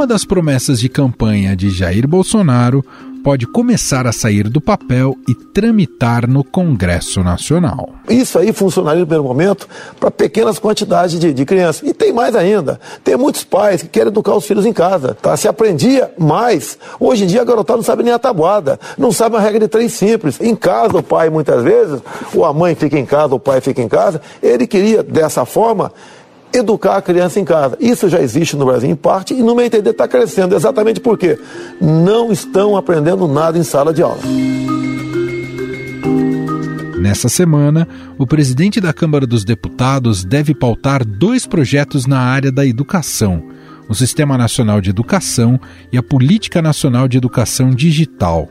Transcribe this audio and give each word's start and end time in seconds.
uma 0.00 0.06
das 0.06 0.24
promessas 0.24 0.80
de 0.80 0.88
campanha 0.88 1.54
de 1.54 1.68
Jair 1.68 2.08
Bolsonaro 2.08 2.82
pode 3.22 3.46
começar 3.46 4.06
a 4.06 4.12
sair 4.12 4.48
do 4.48 4.58
papel 4.58 5.14
e 5.28 5.34
tramitar 5.34 6.26
no 6.26 6.42
Congresso 6.42 7.22
Nacional. 7.22 7.90
Isso 8.08 8.38
aí 8.38 8.50
funcionaria 8.50 9.00
no 9.00 9.06
primeiro 9.06 9.28
momento 9.28 9.68
para 9.98 10.10
pequenas 10.10 10.58
quantidades 10.58 11.20
de, 11.20 11.34
de, 11.34 11.44
crianças. 11.44 11.86
E 11.86 11.92
tem 11.92 12.14
mais 12.14 12.34
ainda. 12.34 12.80
Tem 13.04 13.14
muitos 13.14 13.44
pais 13.44 13.82
que 13.82 13.88
querem 13.88 14.08
educar 14.08 14.34
os 14.34 14.46
filhos 14.46 14.64
em 14.64 14.72
casa. 14.72 15.14
Tá? 15.20 15.36
Se 15.36 15.46
aprendia 15.46 16.10
mais. 16.16 16.78
Hoje 16.98 17.24
em 17.24 17.26
dia 17.26 17.42
a 17.42 17.44
garotada 17.44 17.76
não 17.76 17.84
sabe 17.84 18.02
nem 18.02 18.14
a 18.14 18.18
tabuada. 18.18 18.80
Não 18.96 19.12
sabe 19.12 19.36
a 19.36 19.40
regra 19.40 19.60
de 19.60 19.68
três 19.68 19.92
simples. 19.92 20.40
Em 20.40 20.56
casa, 20.56 20.96
o 20.96 21.02
pai, 21.02 21.28
muitas 21.28 21.62
vezes, 21.62 22.00
ou 22.34 22.46
a 22.46 22.54
mãe 22.54 22.74
fica 22.74 22.98
em 22.98 23.04
casa, 23.04 23.34
o 23.34 23.38
pai 23.38 23.60
fica 23.60 23.82
em 23.82 23.88
casa. 23.88 24.18
Ele 24.42 24.66
queria, 24.66 25.02
dessa 25.02 25.44
forma, 25.44 25.92
educar 26.52 26.96
a 26.96 27.02
criança 27.02 27.38
em 27.38 27.44
casa. 27.44 27.76
Isso 27.80 28.08
já 28.08 28.20
existe 28.20 28.56
no 28.56 28.66
Brasil 28.66 28.90
em 28.90 28.96
parte 28.96 29.34
e 29.34 29.42
no 29.42 29.54
meu 29.54 29.64
entender 29.64 29.90
está 29.90 30.06
crescendo. 30.08 30.54
Exatamente 30.54 31.00
porque 31.00 31.38
não 31.80 32.32
estão 32.32 32.76
aprendendo 32.76 33.26
nada 33.26 33.58
em 33.58 33.62
sala 33.62 33.92
de 33.92 34.02
aula. 34.02 34.20
Nessa 37.00 37.30
semana, 37.30 37.88
o 38.18 38.26
presidente 38.26 38.78
da 38.78 38.92
Câmara 38.92 39.26
dos 39.26 39.42
Deputados 39.42 40.22
deve 40.22 40.54
pautar 40.54 41.02
dois 41.04 41.46
projetos 41.46 42.06
na 42.06 42.20
área 42.20 42.52
da 42.52 42.66
educação: 42.66 43.42
o 43.88 43.94
Sistema 43.94 44.36
Nacional 44.36 44.80
de 44.80 44.90
Educação 44.90 45.58
e 45.90 45.96
a 45.96 46.02
Política 46.02 46.60
Nacional 46.60 47.08
de 47.08 47.16
Educação 47.16 47.70
Digital. 47.70 48.48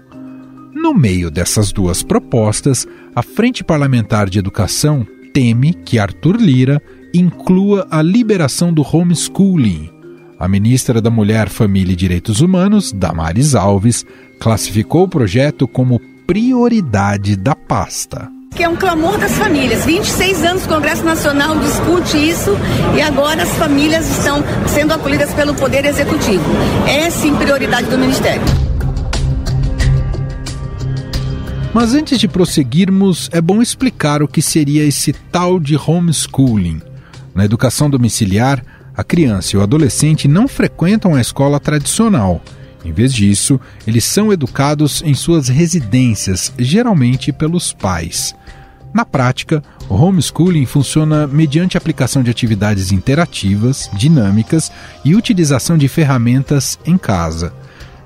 No 0.73 0.93
meio 0.93 1.29
dessas 1.29 1.71
duas 1.71 2.01
propostas, 2.01 2.87
a 3.15 3.21
Frente 3.21 3.63
Parlamentar 3.63 4.29
de 4.29 4.39
Educação 4.39 5.05
teme 5.31 5.73
que 5.73 5.99
Arthur 5.99 6.37
Lira 6.37 6.81
inclua 7.13 7.87
a 7.89 8.01
liberação 8.01 8.73
do 8.73 8.81
homeschooling. 8.81 9.89
A 10.39 10.47
ministra 10.47 11.01
da 11.01 11.09
Mulher, 11.09 11.49
Família 11.49 11.93
e 11.93 11.95
Direitos 11.95 12.39
Humanos, 12.39 12.91
Damares 12.91 13.55
Alves, 13.55 14.05
classificou 14.39 15.03
o 15.03 15.07
projeto 15.07 15.67
como 15.67 15.99
prioridade 16.25 17.35
da 17.35 17.55
pasta. 17.55 18.29
Que 18.55 18.63
é 18.63 18.69
um 18.69 18.75
clamor 18.75 19.17
das 19.17 19.33
famílias. 19.33 19.85
26 19.85 20.43
anos 20.43 20.65
o 20.65 20.69
Congresso 20.69 21.03
Nacional 21.03 21.57
discute 21.59 22.17
isso 22.17 22.51
e 22.95 23.01
agora 23.01 23.43
as 23.43 23.49
famílias 23.55 24.09
estão 24.09 24.43
sendo 24.67 24.93
acolhidas 24.93 25.33
pelo 25.33 25.53
Poder 25.53 25.85
Executivo. 25.85 26.43
É 26.87 27.09
sim 27.09 27.35
prioridade 27.35 27.87
do 27.87 27.97
Ministério. 27.97 28.41
Mas 31.73 31.93
antes 31.93 32.19
de 32.19 32.27
prosseguirmos, 32.27 33.29
é 33.31 33.39
bom 33.39 33.61
explicar 33.61 34.23
o 34.23 34.27
que 34.27 34.41
seria 34.41 34.83
esse 34.83 35.13
tal 35.13 35.59
de 35.59 35.75
homeschooling. 35.75 36.88
Na 37.33 37.45
educação 37.45 37.89
domiciliar, 37.89 38.63
a 38.95 39.03
criança 39.03 39.55
e 39.55 39.59
o 39.59 39.61
adolescente 39.61 40.27
não 40.27 40.47
frequentam 40.47 41.15
a 41.15 41.21
escola 41.21 41.59
tradicional. 41.59 42.41
Em 42.83 42.91
vez 42.91 43.13
disso, 43.13 43.59
eles 43.85 44.03
são 44.05 44.31
educados 44.31 45.01
em 45.05 45.13
suas 45.13 45.47
residências, 45.47 46.53
geralmente 46.57 47.31
pelos 47.31 47.73
pais. 47.73 48.35
Na 48.93 49.05
prática, 49.05 49.61
o 49.87 49.93
homeschooling 49.93 50.65
funciona 50.65 51.27
mediante 51.27 51.77
aplicação 51.77 52.23
de 52.23 52.31
atividades 52.31 52.91
interativas, 52.91 53.89
dinâmicas 53.93 54.71
e 55.05 55.15
utilização 55.15 55.77
de 55.77 55.87
ferramentas 55.87 56.79
em 56.85 56.97
casa. 56.97 57.53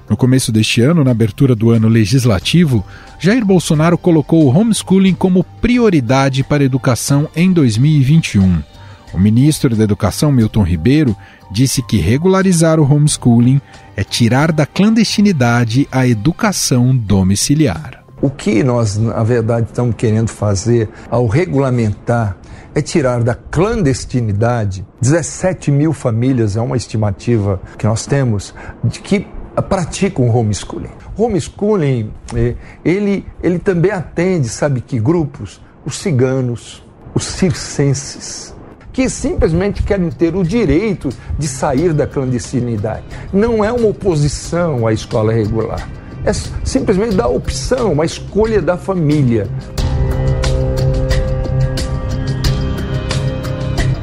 No 0.10 0.18
começo 0.18 0.52
deste 0.52 0.82
ano, 0.82 1.04
na 1.04 1.12
abertura 1.12 1.56
do 1.56 1.72
ano 1.72 1.88
legislativo, 1.88 2.86
Jair 3.18 3.46
Bolsonaro 3.46 3.98
colocou 3.98 4.44
o 4.44 4.56
homeschooling 4.56 5.14
como 5.14 5.46
prioridade 5.62 6.44
para 6.44 6.62
a 6.62 6.66
educação 6.66 7.30
em 7.36 7.54
2021. 7.54 8.73
O 9.14 9.20
ministro 9.20 9.76
da 9.76 9.84
Educação, 9.84 10.32
Milton 10.32 10.64
Ribeiro, 10.64 11.16
disse 11.52 11.84
que 11.84 11.98
regularizar 11.98 12.80
o 12.80 12.84
homeschooling 12.84 13.62
é 13.96 14.04
tirar 14.04 14.52
da 14.52 14.66
clandestinidade 14.66 15.88
a 15.92 16.08
educação 16.08 16.96
domiciliar. 16.96 18.04
O 18.20 18.30
que 18.30 18.64
nós, 18.64 18.98
na 18.98 19.22
verdade, 19.22 19.68
estamos 19.68 19.96
querendo 19.96 20.30
fazer 20.30 20.90
ao 21.12 21.28
regulamentar 21.28 22.38
é 22.74 22.82
tirar 22.82 23.22
da 23.22 23.36
clandestinidade 23.36 24.84
17 25.00 25.70
mil 25.70 25.94
famílias, 25.94 26.58
é 26.58 26.62
uma 26.62 26.76
estimativa 26.76 27.62
que 27.78 27.86
nós 27.86 28.08
temos, 28.08 28.56
de 28.84 29.00
que 29.00 29.28
praticam 29.70 30.28
homeschooling. 30.28 30.90
Homeschooling, 31.16 32.12
eh, 32.34 32.56
ele, 32.84 33.26
ele 33.44 33.60
também 33.60 33.92
atende, 33.92 34.50
sabe 34.50 34.82
que 34.82 35.00
grupos? 35.00 35.62
Os 35.86 35.98
ciganos, 35.98 36.84
os 37.14 37.26
circenses, 37.26 38.56
que 38.94 39.10
simplesmente 39.10 39.82
querem 39.82 40.10
ter 40.12 40.36
o 40.36 40.44
direito 40.44 41.10
de 41.38 41.48
sair 41.48 41.92
da 41.92 42.06
clandestinidade. 42.06 43.04
Não 43.34 43.66
é 43.66 43.72
uma 43.72 43.88
oposição 43.88 44.86
à 44.86 44.94
escola 44.94 45.34
regular. 45.34 45.90
É 46.24 46.32
simplesmente 46.64 47.16
da 47.16 47.28
opção, 47.28 47.92
uma 47.92 48.06
escolha 48.06 48.62
da 48.62 48.78
família. 48.78 49.50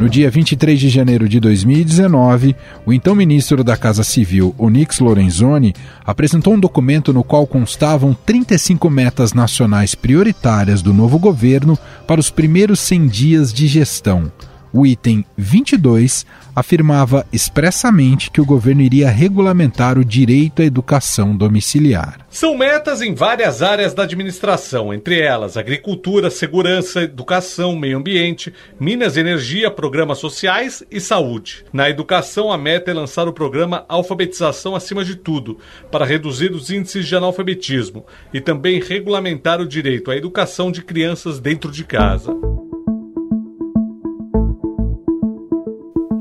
No 0.01 0.09
dia 0.09 0.31
23 0.31 0.81
de 0.81 0.89
janeiro 0.89 1.29
de 1.29 1.39
2019, 1.39 2.57
o 2.87 2.93
então 2.93 3.15
ministro 3.15 3.63
da 3.63 3.77
Casa 3.77 4.03
Civil, 4.03 4.55
Onyx 4.59 4.99
Lorenzoni, 4.99 5.75
apresentou 6.05 6.55
um 6.55 6.59
documento 6.59 7.13
no 7.13 7.23
qual 7.23 7.47
constavam 7.47 8.15
35 8.15 8.89
metas 8.89 9.35
nacionais 9.35 9.95
prioritárias 9.95 10.81
do 10.81 10.95
novo 10.95 11.19
governo 11.19 11.79
para 12.07 12.19
os 12.19 12.31
primeiros 12.31 12.81
100 12.81 13.07
dias 13.09 13.53
de 13.53 13.67
gestão. 13.67 14.33
O 14.73 14.87
item 14.87 15.25
22 15.37 16.25
afirmava 16.55 17.27
expressamente 17.33 18.31
que 18.31 18.41
o 18.41 18.45
governo 18.45 18.83
iria 18.83 19.11
regulamentar 19.11 19.99
o 19.99 20.05
direito 20.05 20.63
à 20.63 20.65
educação 20.65 21.37
domiciliar. 21.37 22.21
São 22.31 22.57
metas 22.57 23.03
em 23.03 23.15
várias 23.15 23.63
áreas 23.63 23.95
da 23.95 24.05
administração, 24.05 24.95
entre 24.95 25.21
elas 25.21 25.57
agricultura, 25.57 26.31
segurança, 26.31 27.03
educação, 27.03 27.77
meio 27.77 27.99
ambiente, 27.99 28.53
minas 28.79 29.17
e 29.17 29.21
energia, 29.21 29.71
programas 29.71 30.19
sociais 30.19 30.85
e 30.91 31.01
saúde. 31.01 31.65
Na 31.73 31.91
educação, 31.91 32.53
a 32.53 32.59
meta 32.59 32.91
é 32.91 32.95
lançar 32.95 33.27
o 33.27 33.33
programa 33.33 33.85
Alfabetização 33.89 34.77
acima 34.77 35.05
de 35.05 35.17
tudo, 35.17 35.59
para 35.91 36.05
reduzir 36.05 36.53
os 36.53 36.71
índices 36.71 37.07
de 37.07 37.17
analfabetismo 37.17 38.07
e 38.33 38.41
também 38.41 38.81
regulamentar 38.81 39.61
o 39.61 39.67
direito 39.67 40.11
à 40.11 40.17
educação 40.17 40.71
de 40.71 40.83
crianças 40.83 41.41
dentro 41.41 41.71
de 41.73 41.85
casa. 41.85 42.33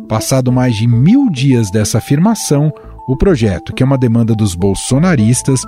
Passado 0.10 0.52
mais 0.52 0.76
de 0.76 0.88
mil 0.88 1.30
dias 1.30 1.70
dessa 1.70 2.00
afirmação, 2.00 2.74
o 3.08 3.16
projeto, 3.16 3.72
que 3.72 3.84
é 3.84 3.86
uma 3.86 3.98
demanda 3.98 4.34
dos 4.34 4.56
bolsonaristas, 4.56 5.64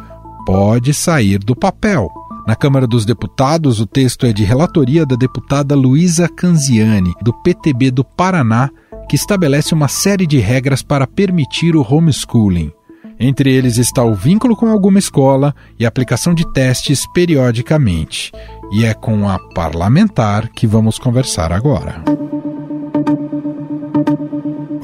pode 0.48 0.96
sair 0.96 1.38
do 1.38 1.56
papel. 1.56 2.10
Na 2.48 2.56
Câmara 2.56 2.88
dos 2.88 3.06
Deputados, 3.06 3.80
o 3.80 3.86
texto 3.86 4.26
é 4.26 4.34
de 4.34 4.44
relatoria 4.44 5.06
da 5.06 5.16
deputada 5.16 5.76
Luísa 5.76 6.28
Canziani, 6.28 7.14
do 7.22 7.32
PTB 7.32 7.92
do 7.92 8.04
Paraná, 8.04 8.72
que 9.08 9.16
estabelece 9.16 9.76
uma 9.76 9.88
série 9.88 10.26
de 10.26 10.40
regras 10.40 10.82
para 10.82 11.06
permitir 11.06 11.76
o 11.76 11.86
homeschooling. 11.88 12.72
Entre 13.20 13.54
eles 13.54 13.78
está 13.78 14.04
o 14.04 14.16
vínculo 14.16 14.56
com 14.56 14.68
alguma 14.70 14.98
escola 14.98 15.54
e 15.78 15.86
a 15.86 15.88
aplicação 15.88 16.34
de 16.34 16.52
testes 16.52 17.06
periodicamente. 17.14 18.32
E 18.72 18.86
é 18.86 18.96
com 18.96 19.30
a 19.30 19.38
parlamentar 19.54 20.50
que 20.50 20.66
vamos 20.66 20.98
conversar 20.98 21.52
agora. 21.52 22.04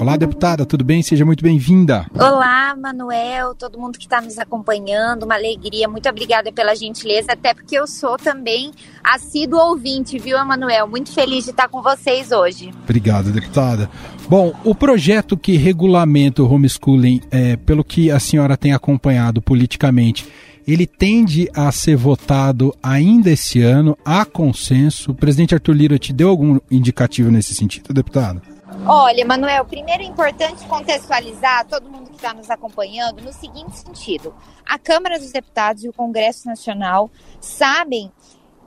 Olá, 0.08 0.16
deputada, 0.16 0.66
tudo 0.66 0.86
bem? 0.86 1.04
Seja 1.04 1.26
muito 1.26 1.44
bem-vinda. 1.44 2.06
Olá, 2.14 2.74
Manuel, 2.78 3.54
todo 3.54 3.78
mundo 3.78 4.00
que 4.00 4.06
está 4.06 4.22
nos 4.22 4.40
acompanhando, 4.40 5.24
uma 5.24 5.36
alegria. 5.36 5.86
Muito 5.86 6.08
obrigada 6.08 6.50
pela 6.50 6.74
gentileza, 6.74 7.34
até 7.34 7.54
porque 7.54 7.78
eu 7.78 7.86
sou 7.86 8.16
também 8.16 8.72
assíduo 9.04 9.60
ouvinte, 9.60 10.18
viu, 10.18 10.38
Emanuel? 10.38 10.88
Muito 10.88 11.12
feliz 11.12 11.44
de 11.44 11.50
estar 11.50 11.68
com 11.68 11.82
vocês 11.82 12.32
hoje. 12.32 12.72
Obrigado, 12.86 13.34
deputada. 13.34 13.90
Bom, 14.30 14.54
o 14.64 14.74
projeto 14.74 15.36
que 15.36 15.58
regulamenta 15.58 16.42
o 16.42 16.50
homeschooling, 16.50 17.20
é, 17.30 17.58
pelo 17.58 17.84
que 17.84 18.10
a 18.10 18.18
senhora 18.18 18.56
tem 18.56 18.72
acompanhado 18.72 19.42
politicamente, 19.42 20.26
ele 20.66 20.88
tende 20.88 21.50
a 21.54 21.70
ser 21.70 21.98
votado 21.98 22.74
ainda 22.82 23.30
esse 23.30 23.62
ano, 23.62 23.98
há 24.06 24.24
consenso. 24.24 25.12
O 25.12 25.16
presidente 25.16 25.54
Arthur 25.54 25.74
Lira 25.74 26.00
te 26.00 26.14
deu 26.14 26.30
algum 26.30 26.60
indicativo 26.72 27.30
nesse 27.30 27.54
sentido, 27.54 27.94
deputada? 27.94 28.42
Olha, 28.86 29.26
Manuel, 29.26 29.66
primeiro 29.66 30.04
é 30.04 30.06
importante 30.06 30.66
contextualizar 30.68 31.66
todo 31.68 31.90
mundo 31.90 32.10
que 32.10 32.18
está 32.18 32.34
nos 32.34 32.50
acompanhando 32.50 33.22
no 33.22 33.32
seguinte 33.32 33.78
sentido: 33.78 34.36
a 34.66 34.78
Câmara 34.78 35.18
dos 35.18 35.32
Deputados 35.32 35.84
e 35.84 35.90
o 35.90 35.94
Congresso 35.94 36.48
Nacional 36.48 37.10
sabem 37.40 38.12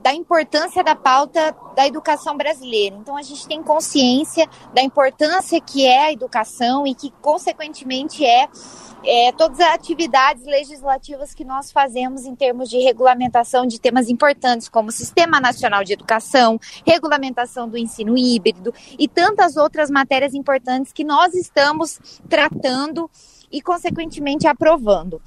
da 0.03 0.15
importância 0.15 0.83
da 0.83 0.95
pauta 0.95 1.55
da 1.77 1.87
educação 1.87 2.37
brasileira. 2.37 2.97
Então 2.97 3.17
a 3.17 3.23
gente 3.23 3.47
tem 3.47 3.63
consciência 3.63 4.49
da 4.75 4.83
importância 4.83 5.61
que 5.61 5.87
é 5.87 6.07
a 6.07 6.13
educação 6.13 6.87
e 6.87 6.95
que 6.95 7.11
consequentemente 7.21 8.25
é, 8.25 8.49
é, 9.05 9.33
todas 9.33 9.61
as 9.61 9.75
atividades 9.75 10.45
legislativas 10.45 11.35
que 11.35 11.45
nós 11.45 11.71
fazemos 11.71 12.25
em 12.25 12.35
termos 12.35 12.69
de 12.69 12.79
regulamentação 12.79 13.67
de 13.67 13.81
temas 13.81 14.09
importantes 14.09 14.69
como 14.69 14.91
Sistema 14.91 15.41
Nacional 15.41 15.85
de 15.85 15.93
Educação, 15.93 16.59
regulamentação 16.87 17.69
do 17.69 17.79
ensino 17.79 18.17
híbrido 18.17 18.73
e 18.99 19.09
tantas 19.09 19.57
outras 19.57 19.91
matérias 19.91 20.35
importantes 20.35 20.93
que 20.93 21.05
nós 21.05 21.35
estamos 21.35 21.99
tratando 22.29 23.11
e, 23.51 23.61
consequentemente, 23.61 24.47
aprovando. 24.47 25.21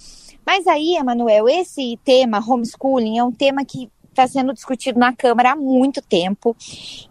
Mas 0.45 0.67
aí, 0.67 0.95
Emanuel, 0.95 1.47
esse 1.47 1.97
tema 2.03 2.39
homeschooling 2.39 3.17
é 3.17 3.23
um 3.23 3.31
tema 3.31 3.63
que 3.65 3.89
está 4.13 4.27
sendo 4.27 4.53
discutido 4.53 4.99
na 4.99 5.13
Câmara 5.13 5.51
há 5.51 5.55
muito 5.55 6.01
tempo. 6.01 6.55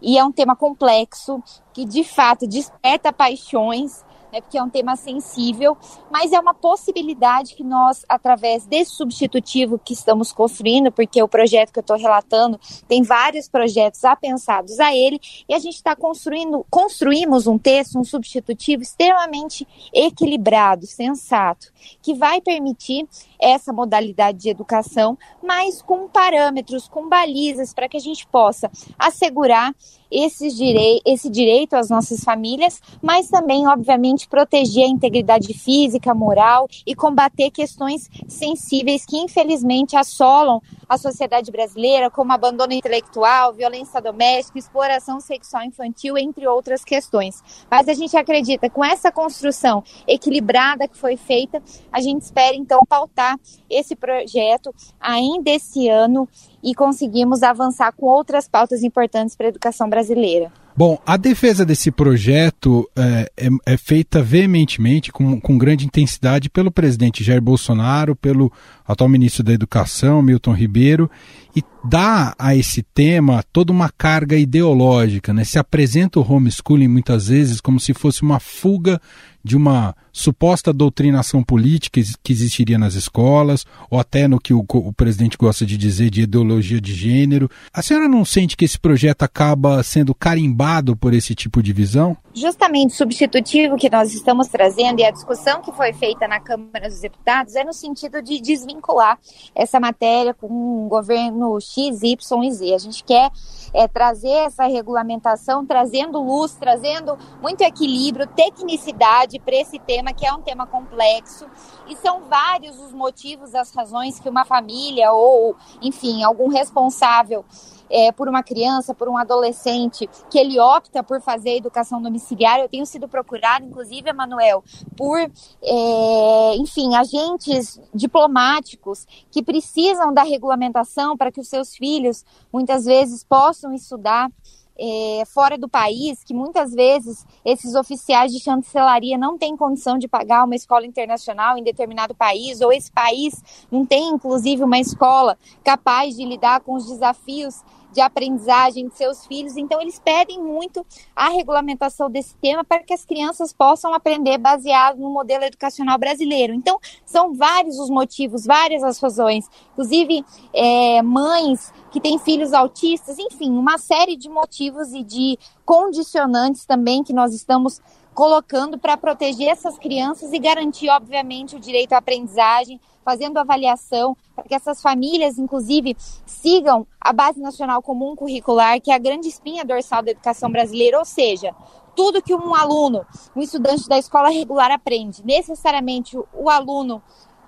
E 0.01 0.17
é 0.17 0.23
um 0.23 0.31
tema 0.31 0.55
complexo 0.55 1.41
que 1.73 1.85
de 1.85 2.03
fato 2.03 2.47
desperta 2.47 3.11
paixões 3.11 4.03
né, 4.33 4.41
porque 4.41 4.57
é 4.57 4.63
um 4.63 4.69
tema 4.69 4.95
sensível, 4.95 5.77
mas 6.09 6.33
é 6.33 6.39
uma 6.39 6.55
possibilidade 6.55 7.53
que 7.53 7.63
nós, 7.63 8.03
através 8.09 8.65
desse 8.65 8.95
substitutivo 8.95 9.77
que 9.77 9.93
estamos 9.93 10.31
construindo, 10.31 10.91
porque 10.91 11.21
o 11.21 11.27
projeto 11.27 11.71
que 11.71 11.77
eu 11.77 11.81
estou 11.81 11.97
relatando 11.97 12.59
tem 12.87 13.03
vários 13.03 13.47
projetos 13.47 14.03
apensados 14.03 14.79
a 14.79 14.91
ele, 14.95 15.21
e 15.47 15.53
a 15.53 15.59
gente 15.59 15.75
está 15.75 15.95
construindo, 15.95 16.65
construímos 16.67 17.45
um 17.45 17.59
texto, 17.59 17.99
um 17.99 18.03
substitutivo 18.03 18.81
extremamente 18.81 19.67
equilibrado, 19.93 20.87
sensato, 20.87 21.67
que 22.01 22.15
vai 22.15 22.41
permitir 22.41 23.07
essa 23.43 23.73
modalidade 23.73 24.37
de 24.37 24.49
educação, 24.49 25.17
mas 25.43 25.81
com 25.81 26.07
parâmetros, 26.07 26.87
com 26.87 27.09
balizas, 27.09 27.73
para 27.73 27.89
que 27.89 27.97
a 27.97 27.99
gente 27.99 28.25
possa 28.27 28.71
assegurar 28.97 29.75
esses 30.13 30.55
direi 30.55 31.01
esse 31.05 31.29
direito 31.29 31.75
às 31.75 31.89
nossas 31.89 32.23
famílias, 32.23 32.79
mas 33.01 33.27
também, 33.27 33.67
obviamente, 33.67 34.27
proteger 34.27 34.85
a 34.85 34.87
integridade 34.87 35.53
física, 35.53 36.13
moral 36.13 36.67
e 36.85 36.93
combater 36.93 37.49
questões 37.49 38.09
sensíveis 38.27 39.05
que, 39.05 39.17
infelizmente, 39.17 39.97
assolam 39.97 40.61
a 40.87 40.97
sociedade 40.97 41.51
brasileira, 41.51 42.11
como 42.11 42.31
abandono 42.31 42.73
intelectual, 42.73 43.53
violência 43.53 43.99
doméstica, 43.99 44.59
exploração 44.59 45.19
sexual 45.19 45.63
infantil, 45.63 46.17
entre 46.17 46.47
outras 46.47 46.83
questões. 46.83 47.41
Mas 47.69 47.87
a 47.87 47.93
gente 47.93 48.15
acredita, 48.15 48.69
com 48.69 48.85
essa 48.85 49.11
construção 49.11 49.83
equilibrada 50.07 50.87
que 50.87 50.97
foi 50.97 51.17
feita, 51.17 51.61
a 51.91 51.99
gente 51.99 52.21
espera, 52.21 52.55
então, 52.55 52.81
pautar 52.87 53.32
esse 53.69 53.95
projeto 53.95 54.73
ainda 54.99 55.51
esse 55.51 55.87
ano 55.89 56.27
e 56.63 56.73
conseguimos 56.73 57.43
avançar 57.43 57.91
com 57.93 58.05
outras 58.05 58.47
pautas 58.47 58.83
importantes 58.83 59.35
para 59.35 59.47
a 59.47 59.49
educação 59.49 59.89
brasileira. 59.89 60.51
Bom, 60.75 60.97
a 61.05 61.17
defesa 61.17 61.63
desse 61.63 61.91
projeto 61.91 62.89
é, 62.95 63.31
é, 63.37 63.49
é, 63.73 63.77
feita 63.77 64.23
veementemente, 64.23 65.11
com, 65.11 65.39
com 65.39 65.55
grande 65.55 65.85
intensidade, 65.85 66.49
pelo 66.49 66.71
presidente 66.71 67.23
Jair 67.23 67.41
Bolsonaro, 67.41 68.15
pelo 68.15 68.51
atual 68.83 69.07
ministro 69.07 69.43
da 69.43 69.53
Educação, 69.53 70.23
Milton 70.23 70.53
Ribeiro, 70.53 71.11
e 71.55 71.63
dá 71.87 72.33
a 72.39 72.55
esse 72.55 72.81
tema 72.81 73.43
toda 73.53 73.71
uma 73.71 73.87
carga 73.87 74.35
ideológica. 74.35 75.31
Né? 75.31 75.43
Se 75.43 75.59
apresenta 75.59 76.19
o 76.19 76.27
homeschooling 76.27 76.87
muitas 76.87 77.27
vezes 77.27 77.61
como 77.61 77.79
se 77.79 77.93
fosse 77.93 78.23
uma 78.23 78.39
fuga 78.39 78.99
de 79.43 79.55
uma 79.55 79.95
suposta 80.13 80.71
doutrinação 80.71 81.43
política 81.43 81.99
que 82.21 82.31
existiria 82.31 82.77
nas 82.77 82.93
escolas, 82.93 83.65
ou 83.89 83.99
até 83.99 84.27
no 84.27 84.39
que 84.39 84.53
o, 84.53 84.63
o, 84.69 84.93
presidente 84.93 85.35
gosta 85.35 85.65
de 85.65 85.75
dizer 85.75 86.11
de 86.11 86.21
ideologia 86.21 86.79
de 86.79 86.93
gênero. 86.93 87.49
A 87.73 87.81
senhora 87.81 88.07
não 88.07 88.23
sente 88.23 88.55
que 88.55 88.63
esse 88.63 88.79
projeto 88.79 89.23
acaba 89.23 89.81
sendo 89.81 90.13
carimbado 90.13 90.95
por 90.95 91.13
esse 91.13 91.33
tipo 91.33 91.63
de 91.63 91.73
visão? 91.73 92.15
Justamente 92.33 92.93
o 92.93 92.97
substitutivo 92.97 93.75
que 93.75 93.89
nós 93.89 94.13
estamos 94.13 94.47
trazendo 94.47 94.99
e 94.99 95.03
a 95.03 95.11
discussão 95.11 95.61
que 95.61 95.71
foi 95.71 95.93
feita 95.93 96.27
na 96.27 96.39
Câmara 96.39 96.87
dos 96.87 96.99
Deputados 96.99 97.55
é 97.55 97.63
no 97.63 97.73
sentido 97.73 98.21
de 98.21 98.39
desvincular 98.39 99.17
essa 99.55 99.79
matéria 99.79 100.33
com 100.33 100.47
um 100.47 100.87
governo 100.87 101.59
X, 101.59 102.03
Y 102.03 102.43
e 102.43 102.51
Z. 102.51 102.73
A 102.73 102.77
gente 102.77 103.03
quer 103.03 103.31
é, 103.73 103.87
trazer 103.87 104.29
essa 104.29 104.65
regulamentação, 104.65 105.65
trazendo 105.65 106.21
luz, 106.21 106.53
trazendo 106.53 107.17
muito 107.41 107.61
equilíbrio, 107.61 108.27
tecnicidade 108.27 109.39
para 109.39 109.55
esse 109.55 109.79
tema, 109.79 110.02
que 110.11 110.25
é 110.25 110.33
um 110.33 110.41
tema 110.41 110.65
complexo. 110.65 111.45
E 111.87 111.95
são 111.95 112.21
vários 112.21 112.79
os 112.79 112.91
motivos, 112.91 113.53
as 113.53 113.71
razões 113.71 114.19
que 114.19 114.27
uma 114.27 114.43
família 114.43 115.11
ou, 115.11 115.55
enfim, 115.81 116.23
algum 116.23 116.47
responsável 116.47 117.45
é, 117.93 118.11
por 118.11 118.27
uma 118.27 118.41
criança, 118.41 118.95
por 118.95 119.07
um 119.07 119.15
adolescente, 119.15 120.09
que 120.29 120.39
ele 120.39 120.59
opta 120.59 121.03
por 121.03 121.21
fazer 121.21 121.57
educação 121.57 122.01
domiciliar. 122.01 122.59
Eu 122.59 122.67
tenho 122.67 122.85
sido 122.87 123.07
procurada, 123.07 123.63
inclusive, 123.63 124.09
Emanuel, 124.09 124.63
por, 124.97 125.19
é, 125.19 126.55
enfim, 126.55 126.95
agentes 126.95 127.79
diplomáticos 127.93 129.05
que 129.29 129.43
precisam 129.43 130.11
da 130.11 130.23
regulamentação 130.23 131.15
para 131.15 131.31
que 131.31 131.39
os 131.39 131.47
seus 131.47 131.75
filhos, 131.75 132.25
muitas 132.51 132.85
vezes, 132.85 133.23
possam 133.23 133.73
estudar 133.73 134.31
é, 134.77 135.23
fora 135.25 135.57
do 135.57 135.69
país, 135.69 136.23
que 136.23 136.33
muitas 136.33 136.73
vezes 136.73 137.25
esses 137.45 137.75
oficiais 137.75 138.31
de 138.31 138.39
chancelaria 138.39 139.17
não 139.17 139.37
têm 139.37 139.55
condição 139.55 139.97
de 139.97 140.07
pagar 140.07 140.45
uma 140.45 140.55
escola 140.55 140.85
internacional 140.85 141.57
em 141.57 141.63
determinado 141.63 142.15
país, 142.15 142.61
ou 142.61 142.71
esse 142.71 142.91
país 142.91 143.43
não 143.71 143.85
tem, 143.85 144.09
inclusive, 144.09 144.63
uma 144.63 144.79
escola 144.79 145.37
capaz 145.63 146.15
de 146.15 146.25
lidar 146.25 146.61
com 146.61 146.73
os 146.73 146.87
desafios 146.87 147.61
de 147.93 148.01
aprendizagem 148.01 148.87
de 148.87 148.97
seus 148.97 149.25
filhos. 149.25 149.55
Então, 149.55 149.79
eles 149.81 149.99
pedem 149.99 150.41
muito 150.41 150.85
a 151.15 151.29
regulamentação 151.29 152.09
desse 152.09 152.35
tema 152.37 152.63
para 152.63 152.83
que 152.83 152.93
as 152.93 153.05
crianças 153.05 153.53
possam 153.53 153.93
aprender 153.93 154.37
baseado 154.37 154.97
no 154.97 155.09
modelo 155.09 155.43
educacional 155.43 155.97
brasileiro. 155.97 156.53
Então, 156.53 156.79
são 157.05 157.33
vários 157.33 157.79
os 157.79 157.89
motivos, 157.89 158.45
várias 158.45 158.83
as 158.83 158.99
razões. 158.99 159.47
Inclusive, 159.73 160.25
é, 160.53 161.01
mães 161.01 161.71
que 161.91 162.01
têm 162.01 162.17
filhos 162.17 162.53
autistas, 162.53 163.17
enfim, 163.19 163.51
uma 163.51 163.77
série 163.77 164.17
de 164.17 164.27
motivos 164.27 164.93
e 164.93 165.03
de 165.03 165.37
condicionantes 165.65 166.65
também 166.65 167.03
que 167.03 167.13
nós 167.13 167.33
estamos 167.33 167.79
colocando 168.13 168.77
para 168.77 168.95
proteger 168.95 169.49
essas 169.49 169.77
crianças 169.77 170.31
e 170.31 170.39
garantir, 170.39 170.89
obviamente, 170.89 171.55
o 171.55 171.59
direito 171.59 171.93
à 171.93 171.97
aprendizagem, 171.97 172.79
fazendo 173.03 173.37
avaliação, 173.37 174.15
para 174.35 174.45
que 174.45 174.55
essas 174.55 174.81
famílias, 174.81 175.37
inclusive, 175.37 175.95
sigam 176.25 176.87
a 177.01 177.11
Base 177.11 177.39
Nacional 177.39 177.81
Comum 177.81 178.15
Curricular, 178.15 178.79
que 178.79 178.91
é 178.91 178.95
a 178.95 178.99
grande 178.99 179.27
espinha 179.27 179.65
dorsal 179.65 180.01
da 180.01 180.11
educação 180.11 180.49
brasileira, 180.49 180.99
ou 180.99 181.05
seja, 181.05 181.53
tudo 181.95 182.21
que 182.21 182.33
um 182.33 182.55
aluno, 182.55 183.05
um 183.35 183.41
estudante 183.41 183.87
da 183.87 183.97
escola 183.97 184.29
regular 184.29 184.71
aprende, 184.71 185.23
necessariamente 185.25 186.17
o 186.33 186.49
aluno 186.49 187.01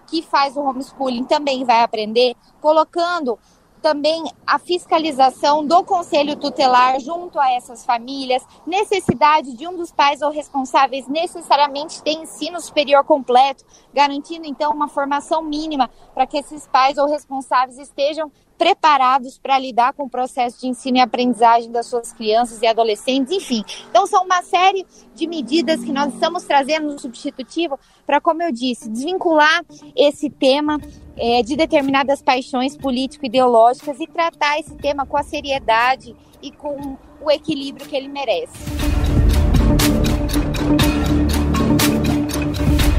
que 0.07 0.21
faz 0.21 0.55
o 0.55 0.61
homeschooling 0.61 1.23
também 1.23 1.63
vai 1.63 1.81
aprender, 1.81 2.35
colocando 2.61 3.39
também 3.85 4.23
a 4.47 4.57
fiscalização 4.57 5.63
do 5.63 5.83
conselho 5.83 6.35
tutelar 6.35 6.99
junto 6.99 7.39
a 7.39 7.51
essas 7.51 7.85
famílias, 7.85 8.43
necessidade 8.65 9.55
de 9.55 9.67
um 9.67 9.77
dos 9.77 9.91
pais 9.91 10.23
ou 10.23 10.31
responsáveis 10.31 11.07
necessariamente 11.07 12.01
ter 12.01 12.13
ensino 12.13 12.59
superior 12.59 13.03
completo, 13.03 13.63
garantindo 13.93 14.47
então 14.47 14.73
uma 14.73 14.87
formação 14.87 15.43
mínima 15.43 15.87
para 16.15 16.25
que 16.25 16.35
esses 16.35 16.65
pais 16.65 16.97
ou 16.97 17.07
responsáveis 17.07 17.77
estejam 17.77 18.31
preparados 18.57 19.37
para 19.37 19.59
lidar 19.59 19.93
com 19.93 20.05
o 20.05 20.09
processo 20.09 20.61
de 20.61 20.67
ensino 20.67 20.97
e 20.97 21.01
aprendizagem 21.01 21.71
das 21.71 21.85
suas 21.85 22.11
crianças 22.11 22.61
e 22.63 22.65
adolescentes, 22.65 23.31
enfim. 23.33 23.63
Então, 23.89 24.07
são 24.07 24.23
uma 24.23 24.41
série 24.41 24.83
de 25.13 25.27
medidas 25.27 25.83
que 25.83 25.91
nós 25.91 26.11
estamos 26.11 26.43
trazendo 26.45 26.87
no 26.87 26.97
substitutivo 26.97 27.77
para, 28.05 28.19
como 28.19 28.41
eu 28.41 28.51
disse, 28.51 28.89
desvincular 28.89 29.63
esse 29.95 30.29
tema 30.29 30.79
é, 31.17 31.41
de 31.41 31.55
determinadas 31.55 32.21
paixões 32.21 32.75
político-ideológicas 32.77 33.99
e 33.99 34.07
tratar 34.07 34.59
esse 34.59 34.75
tema 34.75 35.05
com 35.05 35.17
a 35.17 35.23
seriedade 35.23 36.15
e 36.41 36.51
com 36.51 36.97
o 37.21 37.31
equilíbrio 37.31 37.87
que 37.87 37.95
ele 37.95 38.07
merece. 38.07 38.53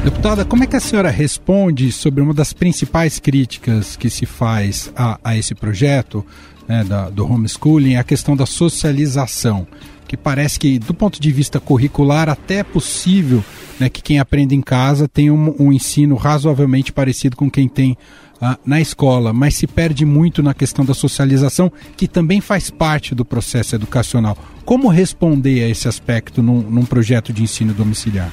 Deputada, 0.03 0.45
como 0.45 0.63
é 0.63 0.67
que 0.67 0.75
a 0.75 0.79
senhora 0.79 1.09
responde 1.09 1.91
sobre 1.91 2.21
uma 2.21 2.33
das 2.33 2.53
principais 2.53 3.19
críticas 3.19 3.95
que 3.95 4.09
se 4.09 4.25
faz 4.25 4.91
a, 4.95 5.19
a 5.23 5.37
esse 5.37 5.53
projeto 5.53 6.25
né, 6.67 6.83
da, 6.83 7.09
do 7.09 7.25
homeschooling, 7.25 7.97
a 7.97 8.03
questão 8.03 8.35
da 8.35 8.45
socialização? 8.45 9.67
Que 10.07 10.15
parece 10.15 10.57
que, 10.57 10.79
do 10.79 10.93
ponto 10.93 11.19
de 11.19 11.31
vista 11.31 11.59
curricular, 11.59 12.29
até 12.29 12.59
é 12.59 12.63
possível 12.63 13.43
né, 13.79 13.89
que 13.89 14.01
quem 14.01 14.19
aprende 14.19 14.55
em 14.55 14.61
casa 14.61 15.07
tenha 15.07 15.33
um, 15.33 15.55
um 15.59 15.73
ensino 15.73 16.15
razoavelmente 16.15 16.93
parecido 16.93 17.35
com 17.35 17.51
quem 17.51 17.67
tem 17.67 17.97
ah, 18.41 18.57
na 18.65 18.79
escola, 18.79 19.33
mas 19.33 19.55
se 19.55 19.67
perde 19.67 20.05
muito 20.05 20.43
na 20.43 20.53
questão 20.53 20.85
da 20.85 20.93
socialização, 20.93 21.71
que 21.95 22.07
também 22.07 22.39
faz 22.39 22.69
parte 22.69 23.15
do 23.15 23.25
processo 23.25 23.75
educacional. 23.75 24.37
Como 24.63 24.87
responder 24.89 25.63
a 25.63 25.69
esse 25.69 25.87
aspecto 25.87 26.41
num, 26.41 26.61
num 26.61 26.85
projeto 26.85 27.33
de 27.33 27.43
ensino 27.43 27.73
domiciliar? 27.73 28.31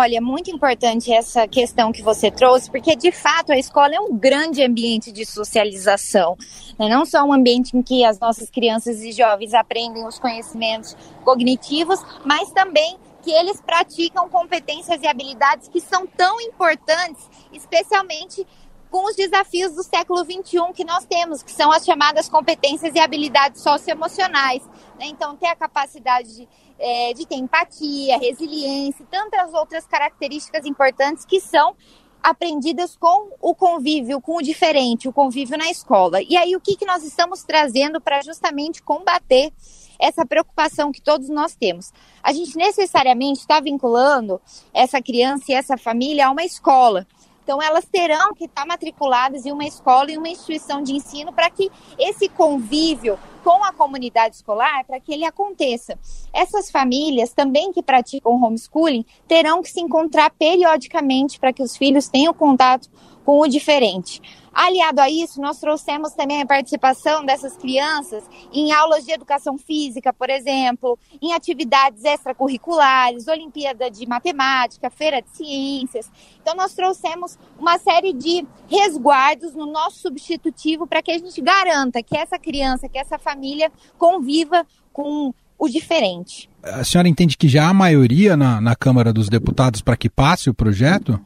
Olha, 0.00 0.20
muito 0.20 0.48
importante 0.48 1.12
essa 1.12 1.48
questão 1.48 1.90
que 1.90 2.02
você 2.02 2.30
trouxe, 2.30 2.70
porque 2.70 2.94
de 2.94 3.10
fato 3.10 3.50
a 3.50 3.58
escola 3.58 3.96
é 3.96 4.00
um 4.00 4.16
grande 4.16 4.62
ambiente 4.62 5.10
de 5.10 5.26
socialização. 5.26 6.36
Né? 6.78 6.88
Não 6.88 7.04
só 7.04 7.24
um 7.24 7.32
ambiente 7.32 7.76
em 7.76 7.82
que 7.82 8.04
as 8.04 8.20
nossas 8.20 8.48
crianças 8.48 9.02
e 9.02 9.10
jovens 9.10 9.52
aprendem 9.54 10.06
os 10.06 10.16
conhecimentos 10.16 10.96
cognitivos, 11.24 11.98
mas 12.24 12.48
também 12.52 12.96
que 13.22 13.32
eles 13.32 13.60
praticam 13.60 14.28
competências 14.28 15.02
e 15.02 15.06
habilidades 15.08 15.66
que 15.66 15.80
são 15.80 16.06
tão 16.06 16.40
importantes, 16.42 17.28
especialmente 17.52 18.46
com 18.92 19.04
os 19.04 19.16
desafios 19.16 19.74
do 19.74 19.82
século 19.82 20.24
XXI 20.24 20.72
que 20.76 20.84
nós 20.84 21.04
temos, 21.06 21.42
que 21.42 21.50
são 21.50 21.72
as 21.72 21.84
chamadas 21.84 22.28
competências 22.28 22.94
e 22.94 23.00
habilidades 23.00 23.62
socioemocionais. 23.62 24.62
Né? 24.96 25.06
Então, 25.06 25.36
ter 25.36 25.48
a 25.48 25.56
capacidade 25.56 26.36
de 26.36 26.48
é, 26.78 27.12
de 27.12 27.26
ter 27.26 27.36
empatia, 27.36 28.18
resiliência 28.18 29.02
e 29.02 29.06
tantas 29.06 29.52
outras 29.52 29.86
características 29.86 30.64
importantes 30.64 31.24
que 31.24 31.40
são 31.40 31.74
aprendidas 32.22 32.96
com 32.96 33.30
o 33.40 33.54
convívio, 33.54 34.20
com 34.20 34.36
o 34.36 34.42
diferente, 34.42 35.08
o 35.08 35.12
convívio 35.12 35.56
na 35.56 35.70
escola. 35.70 36.20
E 36.22 36.36
aí, 36.36 36.54
o 36.56 36.60
que, 36.60 36.76
que 36.76 36.84
nós 36.84 37.04
estamos 37.04 37.42
trazendo 37.42 38.00
para 38.00 38.20
justamente 38.22 38.82
combater 38.82 39.52
essa 39.98 40.26
preocupação 40.26 40.92
que 40.92 41.00
todos 41.00 41.28
nós 41.28 41.54
temos? 41.54 41.92
A 42.22 42.32
gente 42.32 42.56
necessariamente 42.56 43.40
está 43.40 43.60
vinculando 43.60 44.40
essa 44.74 45.00
criança 45.00 45.44
e 45.48 45.54
essa 45.54 45.76
família 45.76 46.26
a 46.26 46.30
uma 46.30 46.44
escola. 46.44 47.06
Então, 47.42 47.62
elas 47.62 47.86
terão 47.86 48.34
que 48.34 48.44
estar 48.44 48.66
matriculadas 48.66 49.46
em 49.46 49.52
uma 49.52 49.64
escola 49.64 50.10
e 50.10 50.18
uma 50.18 50.28
instituição 50.28 50.82
de 50.82 50.92
ensino 50.92 51.32
para 51.32 51.48
que 51.48 51.70
esse 51.98 52.28
convívio 52.28 53.18
com 53.48 53.64
a 53.64 53.72
comunidade 53.72 54.36
escolar, 54.36 54.84
para 54.84 55.00
que 55.00 55.10
ele 55.10 55.24
aconteça. 55.24 55.98
Essas 56.34 56.70
famílias 56.70 57.32
também 57.32 57.72
que 57.72 57.82
praticam 57.82 58.34
homeschooling 58.34 59.06
terão 59.26 59.62
que 59.62 59.70
se 59.70 59.80
encontrar 59.80 60.28
periodicamente 60.38 61.40
para 61.40 61.50
que 61.50 61.62
os 61.62 61.74
filhos 61.74 62.08
tenham 62.08 62.34
contato 62.34 62.90
com 63.24 63.40
o 63.40 63.48
diferente. 63.48 64.20
Aliado 64.58 65.00
a 65.00 65.08
isso, 65.08 65.40
nós 65.40 65.60
trouxemos 65.60 66.12
também 66.14 66.42
a 66.42 66.46
participação 66.46 67.24
dessas 67.24 67.56
crianças 67.56 68.24
em 68.52 68.72
aulas 68.72 69.04
de 69.04 69.12
educação 69.12 69.56
física, 69.56 70.12
por 70.12 70.28
exemplo, 70.28 70.98
em 71.22 71.32
atividades 71.32 72.04
extracurriculares, 72.04 73.28
Olimpíada 73.28 73.88
de 73.88 74.04
Matemática, 74.04 74.90
Feira 74.90 75.22
de 75.22 75.30
Ciências. 75.30 76.10
Então, 76.42 76.56
nós 76.56 76.74
trouxemos 76.74 77.38
uma 77.56 77.78
série 77.78 78.12
de 78.12 78.44
resguardos 78.68 79.54
no 79.54 79.70
nosso 79.70 80.00
substitutivo 80.00 80.88
para 80.88 81.02
que 81.02 81.12
a 81.12 81.18
gente 81.18 81.40
garanta 81.40 82.02
que 82.02 82.16
essa 82.16 82.36
criança, 82.36 82.88
que 82.88 82.98
essa 82.98 83.16
família 83.16 83.70
conviva 83.96 84.66
com 84.92 85.32
o 85.56 85.68
diferente. 85.68 86.50
A 86.64 86.82
senhora 86.82 87.08
entende 87.08 87.36
que 87.36 87.46
já 87.46 87.68
há 87.68 87.72
maioria 87.72 88.36
na, 88.36 88.60
na 88.60 88.74
Câmara 88.74 89.12
dos 89.12 89.28
Deputados 89.28 89.82
para 89.82 89.96
que 89.96 90.10
passe 90.10 90.50
o 90.50 90.54
projeto? 90.54 91.20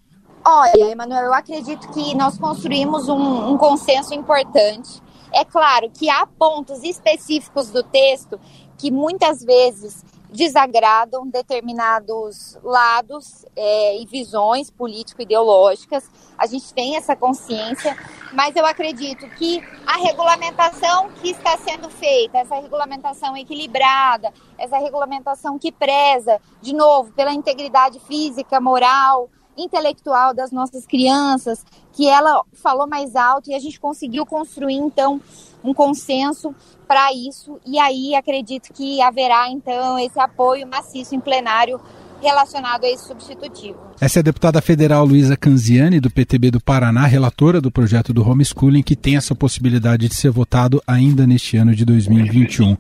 Olha, 0.45 0.91
Emanuel, 0.91 1.27
eu 1.27 1.35
acredito 1.35 1.89
que 1.93 2.17
nós 2.17 2.37
construímos 2.37 3.09
um, 3.09 3.53
um 3.53 3.57
consenso 3.57 4.13
importante. 4.13 5.01
É 5.33 5.45
claro 5.45 5.89
que 5.89 6.11
há 6.11 6.27
pontos 6.27 6.83
específicos 6.83 7.71
do 7.71 7.83
texto 7.83 8.41
que 8.77 8.91
muitas 8.91 9.43
vezes 9.43 10.05
desagradam 10.33 11.29
determinados 11.29 12.59
lados 12.63 13.45
é, 13.55 13.99
e 14.01 14.07
visões 14.07 14.69
político-ideológicas. 14.71 16.11
A 16.37 16.47
gente 16.47 16.75
tem 16.75 16.97
essa 16.97 17.15
consciência, 17.15 17.97
mas 18.33 18.57
eu 18.57 18.67
acredito 18.67 19.29
que 19.37 19.63
a 19.87 19.99
regulamentação 19.99 21.11
que 21.21 21.31
está 21.31 21.57
sendo 21.59 21.89
feita, 21.89 22.39
essa 22.39 22.57
regulamentação 22.57 23.37
equilibrada, 23.37 24.33
essa 24.59 24.79
regulamentação 24.79 25.59
que 25.59 25.71
preza, 25.71 26.41
de 26.61 26.75
novo, 26.75 27.13
pela 27.13 27.33
integridade 27.33 28.01
física, 28.01 28.61
moral, 28.61 29.29
intelectual 29.57 30.35
das 30.35 30.51
nossas 30.51 30.87
crianças, 30.87 31.65
que 31.93 32.09
ela 32.09 32.43
falou 32.53 32.87
mais 32.87 33.15
alto 33.17 33.51
e 33.51 33.55
a 33.55 33.59
gente 33.59 33.79
conseguiu 33.79 34.25
construir 34.25 34.75
então 34.75 35.21
um 35.63 35.73
consenso 35.73 36.55
para 36.89 37.13
isso 37.13 37.61
e 37.65 37.79
aí 37.79 38.15
acredito 38.15 38.73
que 38.73 39.01
haverá 39.01 39.49
então 39.49 39.99
esse 39.99 40.19
apoio 40.19 40.67
maciço 40.67 41.15
em 41.15 41.21
plenário 41.21 41.81
relacionado 42.23 42.85
a 42.85 42.89
esse 42.89 43.05
substitutivo. 43.07 43.77
Essa 44.01 44.19
é 44.19 44.21
a 44.21 44.23
deputada 44.23 44.63
federal 44.63 45.05
Luísa 45.05 45.37
Canziani, 45.37 45.99
do 45.99 46.11
PTB 46.11 46.53
do 46.53 46.61
Paraná, 46.61 47.05
relatora 47.05 47.61
do 47.61 47.71
projeto 47.71 48.13
do 48.13 48.27
homeschooling, 48.27 48.83
que 48.83 48.95
tem 48.95 49.17
essa 49.17 49.35
possibilidade 49.35 50.09
de 50.09 50.15
ser 50.15 50.31
votado 50.31 50.81
ainda 50.87 51.27
neste 51.27 51.57
ano 51.57 51.75
de 51.75 51.85
2021. 51.85 52.77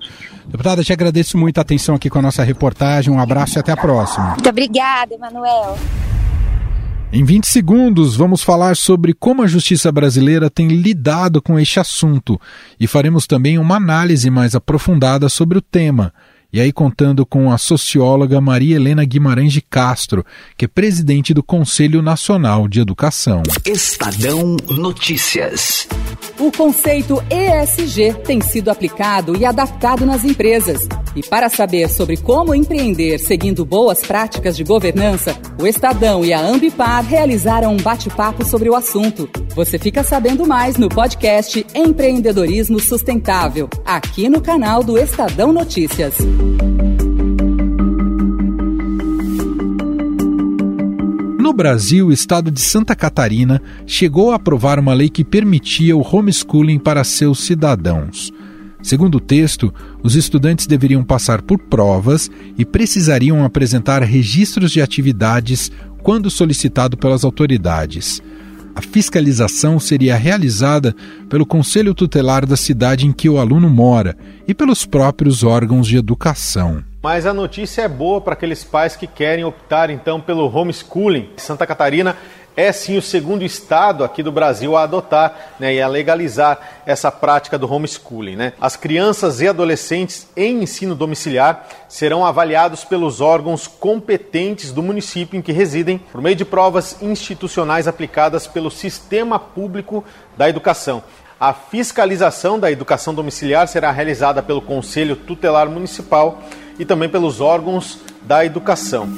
Deputada, 0.47 0.85
te 0.85 0.93
agradeço 0.93 1.37
muito 1.37 1.59
a 1.59 1.63
atenção 1.63 1.97
aqui 1.97 2.09
com 2.09 2.21
a 2.21 2.23
nossa 2.23 2.45
reportagem. 2.45 3.13
Um 3.13 3.21
abraço 3.21 3.59
e 3.59 3.61
até 3.61 3.73
a 3.73 3.77
próxima. 3.77 4.31
Muito 4.31 4.49
obrigada, 4.49 5.15
Emanuel. 5.15 5.77
Em 7.15 7.25
20 7.25 7.47
segundos, 7.47 8.17
vamos 8.17 8.43
falar 8.43 8.75
sobre 8.75 9.13
como 9.13 9.43
a 9.43 9.47
justiça 9.47 9.93
brasileira 9.93 10.49
tem 10.49 10.69
lidado 10.69 11.43
com 11.43 11.59
este 11.59 11.79
assunto 11.79 12.41
e 12.81 12.87
faremos 12.87 13.27
também 13.27 13.59
uma 13.59 13.77
análise 13.77 14.31
mais 14.31 14.55
aprofundada 14.55 15.29
sobre 15.29 15.59
o 15.59 15.61
tema. 15.61 16.15
E 16.55 16.61
aí, 16.61 16.71
contando 16.71 17.25
com 17.25 17.51
a 17.51 17.57
socióloga 17.57 18.39
Maria 18.39 18.77
Helena 18.77 19.03
Guimarães 19.07 19.55
de 19.55 19.63
Castro, 19.63 20.23
que 20.55 20.67
é 20.67 20.69
presidente 20.69 21.33
do 21.33 21.43
Conselho 21.43 22.03
Nacional 22.03 22.69
de 22.69 22.79
Educação. 22.79 23.43
Estadão 23.65 24.59
Notícias. 24.69 25.89
O 26.39 26.53
conceito 26.53 27.23
ESG 27.31 28.15
tem 28.27 28.43
sido 28.43 28.71
aplicado 28.71 29.35
e 29.35 29.47
adaptado 29.47 30.05
nas 30.05 30.25
empresas. 30.25 30.87
E 31.17 31.23
para 31.23 31.49
saber 31.49 31.89
sobre 31.89 32.19
como 32.19 32.55
empreender 32.55 33.19
seguindo 33.19 33.65
boas 33.65 34.01
práticas 34.01 34.55
de 34.55 34.63
governança, 34.63 35.35
o 35.59 35.67
Estadão 35.67 36.23
e 36.23 36.35
a 36.35 36.41
Ambipar 36.41 37.03
realizaram 37.03 37.73
um 37.73 37.79
bate-papo 37.79 38.45
sobre 38.45 38.69
o 38.69 38.75
assunto. 38.75 39.29
Você 39.55 39.79
fica 39.79 40.03
sabendo 40.03 40.47
mais 40.47 40.77
no 40.77 40.89
podcast 40.89 41.65
Empreendedorismo 41.75 42.79
Sustentável, 42.79 43.71
aqui 43.87 44.29
no 44.29 44.41
canal 44.41 44.83
do 44.83 44.99
Estadão 44.99 45.53
Notícias. 45.53 46.15
No 51.39 51.53
Brasil, 51.53 52.07
o 52.07 52.13
estado 52.13 52.51
de 52.51 52.61
Santa 52.61 52.97
Catarina 52.97 53.61
chegou 53.87 54.33
a 54.33 54.37
aprovar 54.37 54.79
uma 54.79 54.95
lei 54.95 55.11
que 55.11 55.23
permitia 55.23 55.95
o 55.95 56.01
homeschooling 56.01 56.79
para 56.79 57.05
seus 57.05 57.41
cidadãos. 57.41 58.33
Segundo 58.83 59.17
o 59.17 59.21
texto, 59.21 59.73
os 60.03 60.17
estudantes 60.17 60.67
deveriam 60.67 61.05
passar 61.05 61.43
por 61.43 61.59
provas 61.59 62.31
e 62.59 62.65
precisariam 62.65 63.45
apresentar 63.45 64.03
registros 64.03 64.73
de 64.73 64.81
atividades 64.81 65.71
quando 66.03 66.31
solicitado 66.31 66.97
pelas 66.97 67.23
autoridades. 67.23 68.21
A 68.75 68.81
fiscalização 68.81 69.79
seria 69.79 70.17
realizada 70.17 70.95
pelo 71.29 71.45
Conselho 71.45 71.95
Tutelar 71.95 72.47
da 72.47 72.57
cidade 72.57 73.07
em 73.07 73.13
que 73.13 73.29
o 73.29 73.39
aluno 73.39 73.69
mora 73.69 74.17
e 74.49 74.55
pelos 74.55 74.87
próprios 74.87 75.45
órgãos 75.45 75.87
de 75.87 75.97
educação. 75.97 76.83
Mas 77.03 77.27
a 77.27 77.35
notícia 77.35 77.83
é 77.83 77.89
boa 77.89 78.21
para 78.21 78.35
aqueles 78.35 78.63
pais 78.63 78.95
que 78.95 79.07
querem 79.07 79.45
optar 79.45 79.91
então 79.91 80.21
pelo 80.21 80.47
homeschooling. 80.47 81.31
Santa 81.37 81.67
Catarina 81.67 82.17
é 82.57 82.71
sim 82.73 82.97
o 82.97 83.03
segundo 83.03 83.45
estado 83.45 84.05
aqui 84.05 84.23
do 84.23 84.33
Brasil 84.33 84.77
a 84.77 84.83
adotar 84.83 85.55
né, 85.59 85.75
e 85.75 85.81
a 85.81 85.89
legalizar 85.89 86.59
essa 86.85 87.11
prática 87.11 87.59
do 87.59 87.71
homeschooling. 87.73 88.37
Né? 88.37 88.53
As 88.61 88.77
crianças 88.77 89.41
e 89.41 89.49
adolescentes 89.49 90.29
em 90.37 90.63
ensino 90.63 90.95
domiciliar 90.95 91.67
serão 91.89 92.25
avaliados 92.25 92.85
pelos 92.85 93.21
órgãos 93.21 93.67
competentes 93.67 94.73
do 94.73 94.83
município 94.83 95.39
em 95.39 95.43
que 95.43 95.53
residem, 95.53 95.99
por 95.99 96.21
meio 96.21 96.37
de 96.37 96.45
provas 96.45 96.97
institucionais 97.01 97.89
aplicadas 97.89 98.47
pelo 98.47 98.71
Sistema 98.71 99.39
Público 99.39 100.05
da 100.37 100.49
Educação. 100.49 101.03
A 101.41 101.53
fiscalização 101.53 102.59
da 102.59 102.71
educação 102.71 103.13
domiciliar 103.13 103.67
será 103.67 103.91
realizada 103.91 104.43
pelo 104.43 104.63
Conselho 104.63 105.17
Tutelar 105.17 105.69
Municipal 105.69 106.41
e 106.79 106.85
também 106.85 107.09
pelos 107.09 107.41
órgãos 107.41 107.99
da 108.23 108.45
educação. 108.45 109.09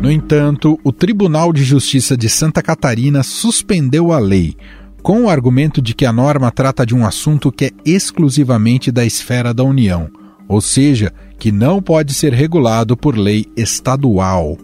No 0.00 0.10
entanto, 0.10 0.80
o 0.82 0.92
Tribunal 0.92 1.52
de 1.52 1.62
Justiça 1.62 2.16
de 2.16 2.26
Santa 2.26 2.62
Catarina 2.62 3.22
suspendeu 3.22 4.12
a 4.12 4.18
lei, 4.18 4.56
com 5.02 5.24
o 5.24 5.28
argumento 5.28 5.82
de 5.82 5.94
que 5.94 6.06
a 6.06 6.12
norma 6.12 6.50
trata 6.50 6.86
de 6.86 6.94
um 6.94 7.04
assunto 7.04 7.52
que 7.52 7.66
é 7.66 7.70
exclusivamente 7.84 8.90
da 8.90 9.04
esfera 9.04 9.52
da 9.52 9.62
União, 9.62 10.08
ou 10.48 10.62
seja, 10.62 11.12
que 11.38 11.52
não 11.52 11.82
pode 11.82 12.14
ser 12.14 12.32
regulado 12.32 12.96
por 12.96 13.14
lei 13.14 13.44
estadual. 13.54 14.56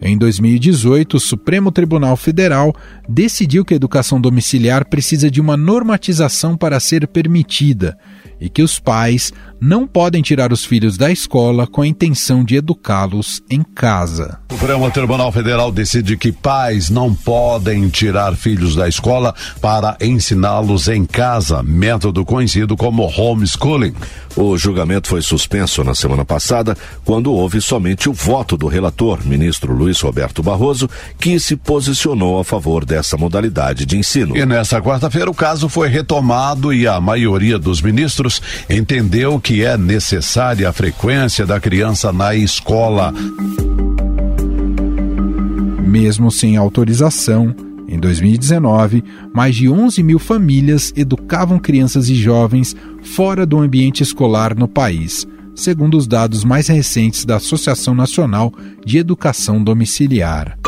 Em 0.00 0.16
2018, 0.16 1.16
o 1.16 1.20
Supremo 1.20 1.72
Tribunal 1.72 2.16
Federal 2.16 2.72
decidiu 3.08 3.64
que 3.64 3.74
a 3.74 3.76
educação 3.76 4.20
domiciliar 4.20 4.88
precisa 4.88 5.28
de 5.28 5.40
uma 5.40 5.56
normatização 5.56 6.56
para 6.56 6.78
ser 6.78 7.08
permitida 7.08 7.98
e 8.40 8.48
que 8.48 8.62
os 8.62 8.78
pais 8.78 9.32
não 9.60 9.86
podem 9.86 10.20
tirar 10.20 10.52
os 10.52 10.64
filhos 10.64 10.96
da 10.96 11.10
escola 11.10 11.66
com 11.66 11.82
a 11.82 11.86
intenção 11.86 12.44
de 12.44 12.56
educá-los 12.56 13.42
em 13.50 13.62
casa. 13.62 14.38
O 14.50 14.54
Supremo 14.54 14.90
Tribunal 14.90 15.32
Federal 15.32 15.72
decide 15.72 16.16
que 16.16 16.30
pais 16.30 16.90
não 16.90 17.14
podem 17.14 17.88
tirar 17.88 18.36
filhos 18.36 18.76
da 18.76 18.88
escola 18.88 19.34
para 19.60 19.96
ensiná-los 20.00 20.88
em 20.88 21.04
casa, 21.04 21.62
método 21.62 22.24
conhecido 22.24 22.76
como 22.76 23.04
homeschooling. 23.04 23.94
O 24.36 24.58
julgamento 24.58 25.08
foi 25.08 25.22
suspenso 25.22 25.82
na 25.82 25.94
semana 25.94 26.24
passada, 26.24 26.76
quando 27.04 27.32
houve 27.32 27.60
somente 27.60 28.08
o 28.08 28.12
voto 28.12 28.56
do 28.56 28.66
relator, 28.66 29.24
ministro 29.24 29.72
Luiz 29.72 29.98
Roberto 30.00 30.42
Barroso, 30.42 30.90
que 31.18 31.40
se 31.40 31.56
posicionou 31.56 32.38
a 32.38 32.44
favor 32.44 32.84
dessa 32.84 33.16
modalidade 33.16 33.86
de 33.86 33.96
ensino. 33.96 34.36
E 34.36 34.44
nesta 34.44 34.80
quarta-feira 34.82 35.30
o 35.30 35.34
caso 35.34 35.70
foi 35.70 35.88
retomado 35.88 36.72
e 36.72 36.86
a 36.86 37.00
maioria 37.00 37.58
dos 37.58 37.80
ministros 37.80 38.25
entendeu 38.68 39.40
que 39.40 39.64
é 39.64 39.76
necessária 39.76 40.68
a 40.68 40.72
frequência 40.72 41.46
da 41.46 41.60
criança 41.60 42.12
na 42.12 42.34
escola. 42.34 43.12
Mesmo 45.86 46.30
sem 46.30 46.56
autorização, 46.56 47.54
em 47.88 47.98
2019, 47.98 49.04
mais 49.32 49.54
de 49.54 49.68
11 49.68 50.02
mil 50.02 50.18
famílias 50.18 50.92
educavam 50.96 51.58
crianças 51.58 52.08
e 52.08 52.14
jovens 52.14 52.74
fora 53.02 53.46
do 53.46 53.58
ambiente 53.58 54.02
escolar 54.02 54.56
no 54.56 54.66
país, 54.66 55.26
segundo 55.54 55.96
os 55.96 56.06
dados 56.06 56.44
mais 56.44 56.68
recentes 56.68 57.24
da 57.24 57.36
Associação 57.36 57.94
Nacional 57.94 58.52
de 58.84 58.98
Educação 58.98 59.62
Domiciliar. 59.62 60.58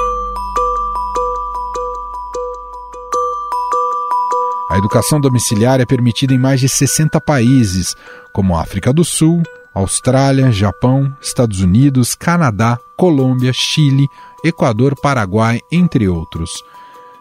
A 4.79 4.81
educação 4.81 5.21
domiciliar 5.21 5.81
é 5.81 5.85
permitida 5.85 6.33
em 6.33 6.39
mais 6.39 6.61
de 6.61 6.69
60 6.69 7.21
países, 7.21 7.97
como 8.33 8.57
África 8.57 8.93
do 8.93 9.05
Sul, 9.05 9.43
Austrália, 9.75 10.53
Japão, 10.53 11.13
Estados 11.21 11.61
Unidos, 11.61 12.15
Canadá, 12.15 12.79
Colômbia, 12.97 13.53
Chile, 13.53 14.07
Equador, 14.45 14.95
Paraguai, 14.95 15.61
entre 15.73 16.07
outros. 16.07 16.63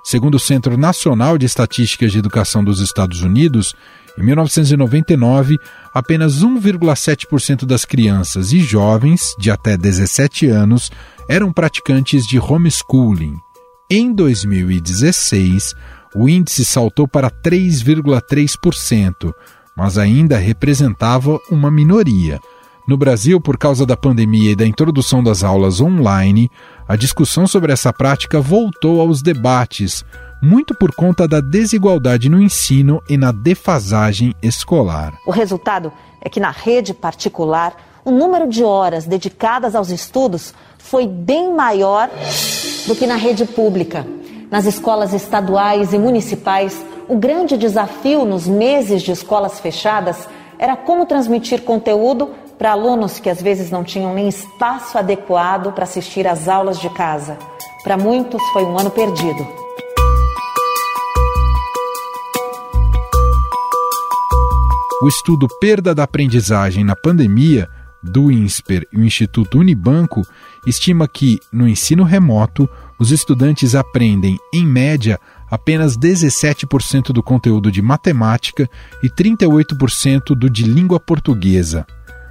Segundo 0.04 0.36
o 0.36 0.40
Centro 0.40 0.78
Nacional 0.78 1.36
de 1.36 1.48
Estatísticas 1.48 2.12
de 2.12 2.20
Educação 2.20 2.64
dos 2.64 2.80
Estados 2.80 3.24
Unidos, 3.24 3.74
em 4.20 4.24
1999, 4.24 5.58
apenas 5.92 6.44
1,7% 6.44 7.66
das 7.66 7.86
crianças 7.86 8.54
e 8.54 8.60
jovens 8.60 9.34
de 9.40 9.50
até 9.50 9.76
17 9.76 10.46
anos 10.46 10.92
eram 11.28 11.52
praticantes 11.52 12.28
de 12.28 12.38
homeschooling. 12.40 13.36
Em 13.90 14.14
2016, 14.14 15.74
o 16.20 16.28
índice 16.28 16.66
saltou 16.66 17.08
para 17.08 17.30
3,3%, 17.30 19.32
mas 19.76 20.00
ainda 20.00 20.36
representava 20.36 21.40
uma 21.52 21.70
minoria. 21.70 22.40
No 22.88 22.98
Brasil, 22.98 23.40
por 23.40 23.56
causa 23.56 23.86
da 23.86 23.96
pandemia 23.96 24.54
e 24.54 24.56
da 24.56 24.66
introdução 24.66 25.22
das 25.22 25.44
aulas 25.44 25.80
online, 25.80 26.50
a 26.88 26.96
discussão 26.96 27.46
sobre 27.46 27.72
essa 27.72 27.94
prática 27.94 28.42
voltou 28.42 29.00
aos 29.00 29.22
debates, 29.22 30.04
muito 30.42 30.74
por 30.74 30.92
conta 30.96 31.28
da 31.28 31.40
desigualdade 31.40 32.30
no 32.30 32.42
ensino 32.42 33.00
e 33.08 33.16
na 33.16 33.32
defasagem 33.32 34.34
escolar. 34.42 35.14
O 35.24 35.32
resultado 35.32 35.94
é 36.20 36.30
que 36.30 36.40
na 36.40 36.50
rede 36.50 36.96
particular, 36.96 37.76
o 38.04 38.10
número 38.10 38.50
de 38.50 38.64
horas 38.64 39.06
dedicadas 39.06 39.76
aos 39.76 39.92
estudos 39.92 40.52
foi 40.80 41.06
bem 41.06 41.54
maior 41.54 42.10
do 42.88 42.96
que 42.96 43.06
na 43.06 43.18
rede 43.18 43.46
pública. 43.46 44.04
Nas 44.50 44.66
escolas 44.66 45.14
estaduais 45.14 45.92
e 45.92 45.98
municipais, 45.98 46.82
o 47.10 47.18
grande 47.18 47.58
desafio 47.58 48.24
nos 48.24 48.48
meses 48.48 49.02
de 49.02 49.12
escolas 49.12 49.60
fechadas 49.60 50.28
era 50.58 50.74
como 50.78 51.06
transmitir 51.06 51.64
conteúdo 51.64 52.30
para 52.58 52.72
alunos 52.72 53.20
que 53.20 53.30
às 53.30 53.42
vezes 53.42 53.70
não 53.70 53.84
tinham 53.84 54.14
nem 54.14 54.30
espaço 54.30 54.98
adequado 54.98 55.74
para 55.74 55.84
assistir 55.84 56.26
às 56.26 56.48
aulas 56.48 56.80
de 56.80 56.90
casa. 56.92 57.38
Para 57.84 57.98
muitos 57.98 58.42
foi 58.54 58.64
um 58.64 58.80
ano 58.80 58.90
perdido. 58.90 59.46
O 65.02 65.08
estudo 65.10 65.48
Perda 65.60 65.94
da 65.94 66.04
Aprendizagem 66.04 66.86
na 66.86 66.96
Pandemia, 66.96 67.68
do 68.02 68.32
INSPER 68.32 68.88
e 68.94 68.98
o 68.98 69.04
Instituto 69.04 69.60
Unibanco, 69.60 70.22
estima 70.66 71.08
que, 71.08 71.38
no 71.52 71.68
ensino 71.68 72.04
remoto, 72.04 72.70
os 73.00 73.12
estudantes 73.12 73.76
aprendem, 73.76 74.40
em 74.54 74.66
média, 74.66 75.20
apenas 75.50 75.98
17% 75.98 77.12
do 77.12 77.24
conteúdo 77.24 77.72
de 77.72 77.82
matemática 77.82 78.70
e 79.04 79.10
38% 79.10 80.36
do 80.36 80.50
de 80.50 80.64
língua 80.64 81.00
portuguesa. 81.00 81.86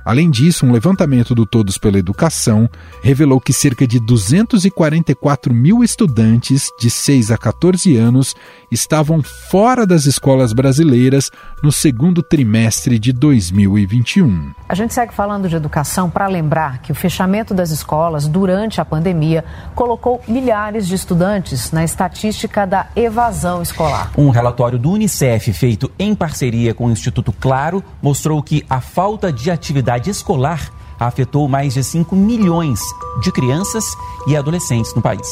Além 0.07 0.31
disso, 0.31 0.65
um 0.65 0.71
levantamento 0.71 1.35
do 1.35 1.45
Todos 1.45 1.77
pela 1.79 1.99
Educação 1.99 2.71
revelou 3.03 3.41
que 3.41 3.53
cerca 3.53 3.85
de 3.89 3.99
244 3.99 5.53
mil 5.53 5.83
estudantes 5.83 6.71
de 6.79 6.89
6 6.89 7.33
a 7.33 7.37
14 7.37 7.97
anos 7.97 8.33
estavam 8.71 9.21
fora 9.21 9.85
das 9.85 10.07
escolas 10.07 10.53
brasileiras 10.53 11.29
no 11.61 11.73
segundo 11.73 12.23
trimestre 12.23 13.01
de 13.01 13.13
2021. 13.13 14.53
A 14.69 14.77
gente 14.77 14.95
segue 14.95 15.13
falando 15.13 15.49
de 15.49 15.57
educação 15.57 16.09
para 16.09 16.29
lembrar 16.29 16.79
que 16.83 16.93
o 16.93 16.95
fechamento 16.95 17.53
das 17.53 17.73
escolas 17.73 18.29
durante 18.29 18.81
a 18.81 18.85
pandemia 18.85 19.45
colocou 19.75 20.23
milhares 20.29 20.87
de 20.87 20.95
estudantes 20.95 21.73
na 21.73 21.83
estatística 21.83 22.65
da 22.65 22.87
evasão 22.95 23.61
escolar. 23.61 24.13
Um 24.17 24.31
relatório 24.31 24.79
do 24.79 24.93
Unicef 24.93 25.53
feito 25.53 25.91
em 25.99 26.15
parceria 26.15 26.73
com 26.73 26.87
o 26.87 26.93
Instituto 26.93 27.33
Claro 27.33 27.83
mostrou 28.01 28.41
que 28.41 28.65
a 28.71 28.81
falta 28.81 29.33
de 29.33 29.51
atividade 29.51 29.96
atividade 29.97 30.11
escolar 30.11 30.71
afetou 30.99 31.49
mais 31.49 31.75
de 31.75 31.83
5 31.83 32.15
milhões 32.15 32.81
de 33.23 33.33
crianças 33.33 33.85
e 34.27 34.37
adolescentes 34.37 34.95
no 34.95 35.03
país. 35.03 35.27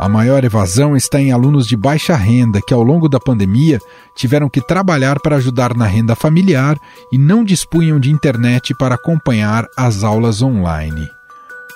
A 0.00 0.08
maior 0.08 0.42
evasão 0.44 0.96
está 0.96 1.20
em 1.20 1.30
alunos 1.30 1.66
de 1.66 1.76
baixa 1.76 2.16
renda 2.16 2.60
que, 2.66 2.72
ao 2.72 2.82
longo 2.82 3.06
da 3.06 3.20
pandemia, 3.20 3.78
tiveram 4.14 4.48
que 4.48 4.62
trabalhar 4.62 5.20
para 5.20 5.36
ajudar 5.36 5.76
na 5.76 5.86
renda 5.86 6.16
familiar 6.16 6.78
e 7.12 7.18
não 7.18 7.44
dispunham 7.44 8.00
de 8.00 8.10
internet 8.10 8.74
para 8.74 8.94
acompanhar 8.94 9.68
as 9.76 10.02
aulas 10.02 10.40
online. 10.40 11.06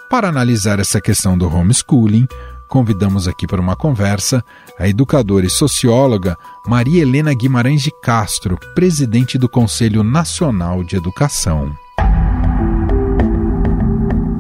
Para 0.09 0.29
analisar 0.29 0.81
essa 0.81 1.03
questão 1.03 1.37
do 1.37 1.47
homeschooling, 1.47 2.27
convidamos 2.67 3.29
aqui 3.29 3.47
para 3.47 3.61
uma 3.61 3.77
conversa 3.77 4.43
a 4.79 4.89
educadora 4.89 5.47
e 5.47 5.51
socióloga 5.51 6.37
Maria 6.67 7.03
Helena 7.03 7.33
Guimarães 7.33 7.83
de 7.83 7.91
Castro, 8.03 8.59
presidente 8.75 9.39
do 9.39 9.49
Conselho 9.49 10.03
Nacional 10.03 10.83
de 10.83 10.97
Educação. 10.97 11.73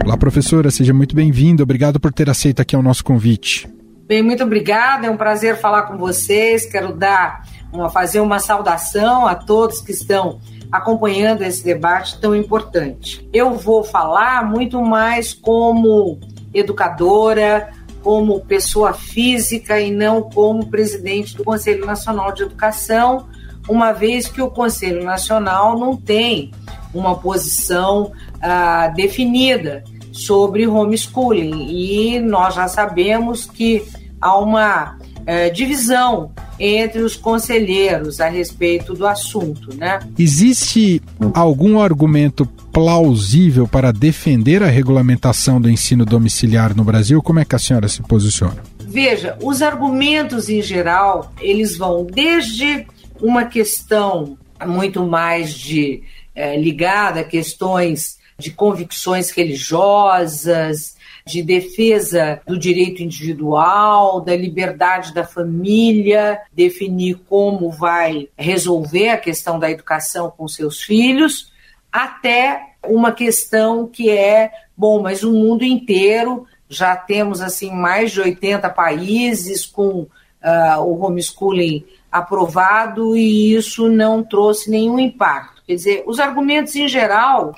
Olá, 0.05 0.17
professora, 0.19 0.71
seja 0.71 0.93
muito 0.93 1.15
bem-vinda. 1.15 1.63
Obrigado 1.63 2.01
por 2.01 2.13
ter 2.13 2.29
aceito 2.29 2.61
aqui 2.61 2.77
o 2.77 2.83
nosso 2.83 3.05
convite. 3.05 3.73
Bem, 4.07 4.23
muito 4.23 4.45
obrigada. 4.45 5.07
É 5.07 5.11
um 5.11 5.17
prazer 5.17 5.57
falar 5.59 5.83
com 5.83 5.97
vocês. 5.97 6.67
Quero 6.67 6.93
dar 6.93 7.43
uma 7.73 7.89
fazer 7.89 8.21
uma 8.21 8.39
saudação 8.39 9.27
a 9.27 9.35
todos 9.35 9.81
que 9.81 9.93
estão 9.93 10.41
acompanhando 10.71 11.43
esse 11.43 11.65
debate 11.65 12.21
tão 12.21 12.35
importante. 12.35 13.27
Eu 13.33 13.55
vou 13.55 13.83
falar 13.83 14.45
muito 14.45 14.83
mais 14.83 15.33
como 15.33 16.21
educadora, 16.53 17.73
como 18.05 18.39
pessoa 18.41 18.93
física 18.93 19.81
e 19.81 19.91
não 19.91 20.23
como 20.23 20.67
presidente 20.67 21.35
do 21.35 21.43
Conselho 21.43 21.87
Nacional 21.87 22.33
de 22.33 22.43
Educação, 22.43 23.27
uma 23.67 23.93
vez 23.93 24.29
que 24.29 24.43
o 24.43 24.51
Conselho 24.51 25.03
Nacional 25.03 25.79
não 25.79 25.97
tem 25.97 26.53
uma 26.93 27.17
posição 27.17 28.13
ah, 28.43 28.89
definida 28.89 29.83
sobre 30.13 30.69
homeschooling. 30.69 31.67
E 31.71 32.21
nós 32.21 32.55
já 32.55 32.69
sabemos 32.69 33.47
que 33.47 33.83
há 34.21 34.37
uma 34.37 34.99
eh, 35.27 35.51
divisão 35.51 36.31
entre 36.59 37.03
os 37.03 37.17
conselheiros 37.17 38.21
a 38.21 38.29
respeito 38.29 38.95
do 38.95 39.07
assunto, 39.07 39.75
né? 39.77 40.01
Existe 40.19 41.03
algum 41.33 41.81
argumento 41.81 42.47
plausível 42.73 43.67
para 43.67 43.93
defender 43.93 44.63
a 44.63 44.67
regulamentação 44.67 45.61
do 45.61 45.71
ensino 45.71 46.05
domiciliar 46.05 46.77
no 46.77 46.85
Brasil? 46.85 47.23
Como 47.23 47.39
é 47.39 47.45
que 47.45 47.55
a 47.55 47.59
senhora 47.59 47.89
se 47.89 48.03
posiciona? 48.03 48.63
Veja, 48.81 49.37
os 49.43 49.63
argumentos 49.63 50.49
em 50.49 50.63
geral, 50.63 51.33
eles 51.41 51.77
vão 51.77 52.05
desde 52.05 52.87
uma 53.21 53.45
questão 53.45 54.37
muito 54.67 55.05
mais 55.05 55.53
de 55.53 56.03
é, 56.35 56.57
ligada 56.57 57.21
a 57.21 57.25
questões 57.25 58.19
de 58.39 58.51
convicções 58.51 59.31
religiosas, 59.31 60.94
de 61.27 61.43
defesa 61.43 62.41
do 62.47 62.59
direito 62.59 63.03
individual, 63.03 64.21
da 64.21 64.37
liberdade 64.37 65.15
da 65.15 65.25
família, 65.25 66.41
definir 66.53 67.15
como 67.29 67.71
vai 67.71 68.29
resolver 68.37 69.09
a 69.09 69.17
questão 69.17 69.59
da 69.59 69.71
educação 69.71 70.31
com 70.31 70.47
seus 70.47 70.83
filhos, 70.83 71.53
até 71.91 72.75
uma 72.87 73.11
questão 73.11 73.87
que 73.87 74.11
é, 74.11 74.51
bom, 74.77 75.01
mas 75.01 75.23
o 75.23 75.33
mundo 75.33 75.65
inteiro 75.65 76.47
já 76.69 76.95
temos 76.95 77.41
assim 77.41 77.71
mais 77.71 78.11
de 78.11 78.21
80 78.21 78.69
países 78.71 79.65
com 79.65 80.01
uh, 80.45 80.81
o 80.81 81.03
homeschooling 81.03 81.85
aprovado 82.13 83.17
e 83.17 83.55
isso 83.55 83.89
não 83.89 84.23
trouxe 84.23 84.71
nenhum 84.71 84.99
impacto. 84.99 85.63
Quer 85.67 85.75
dizer, 85.75 86.05
os 86.07 86.21
argumentos 86.21 86.77
em 86.77 86.87
geral 86.87 87.55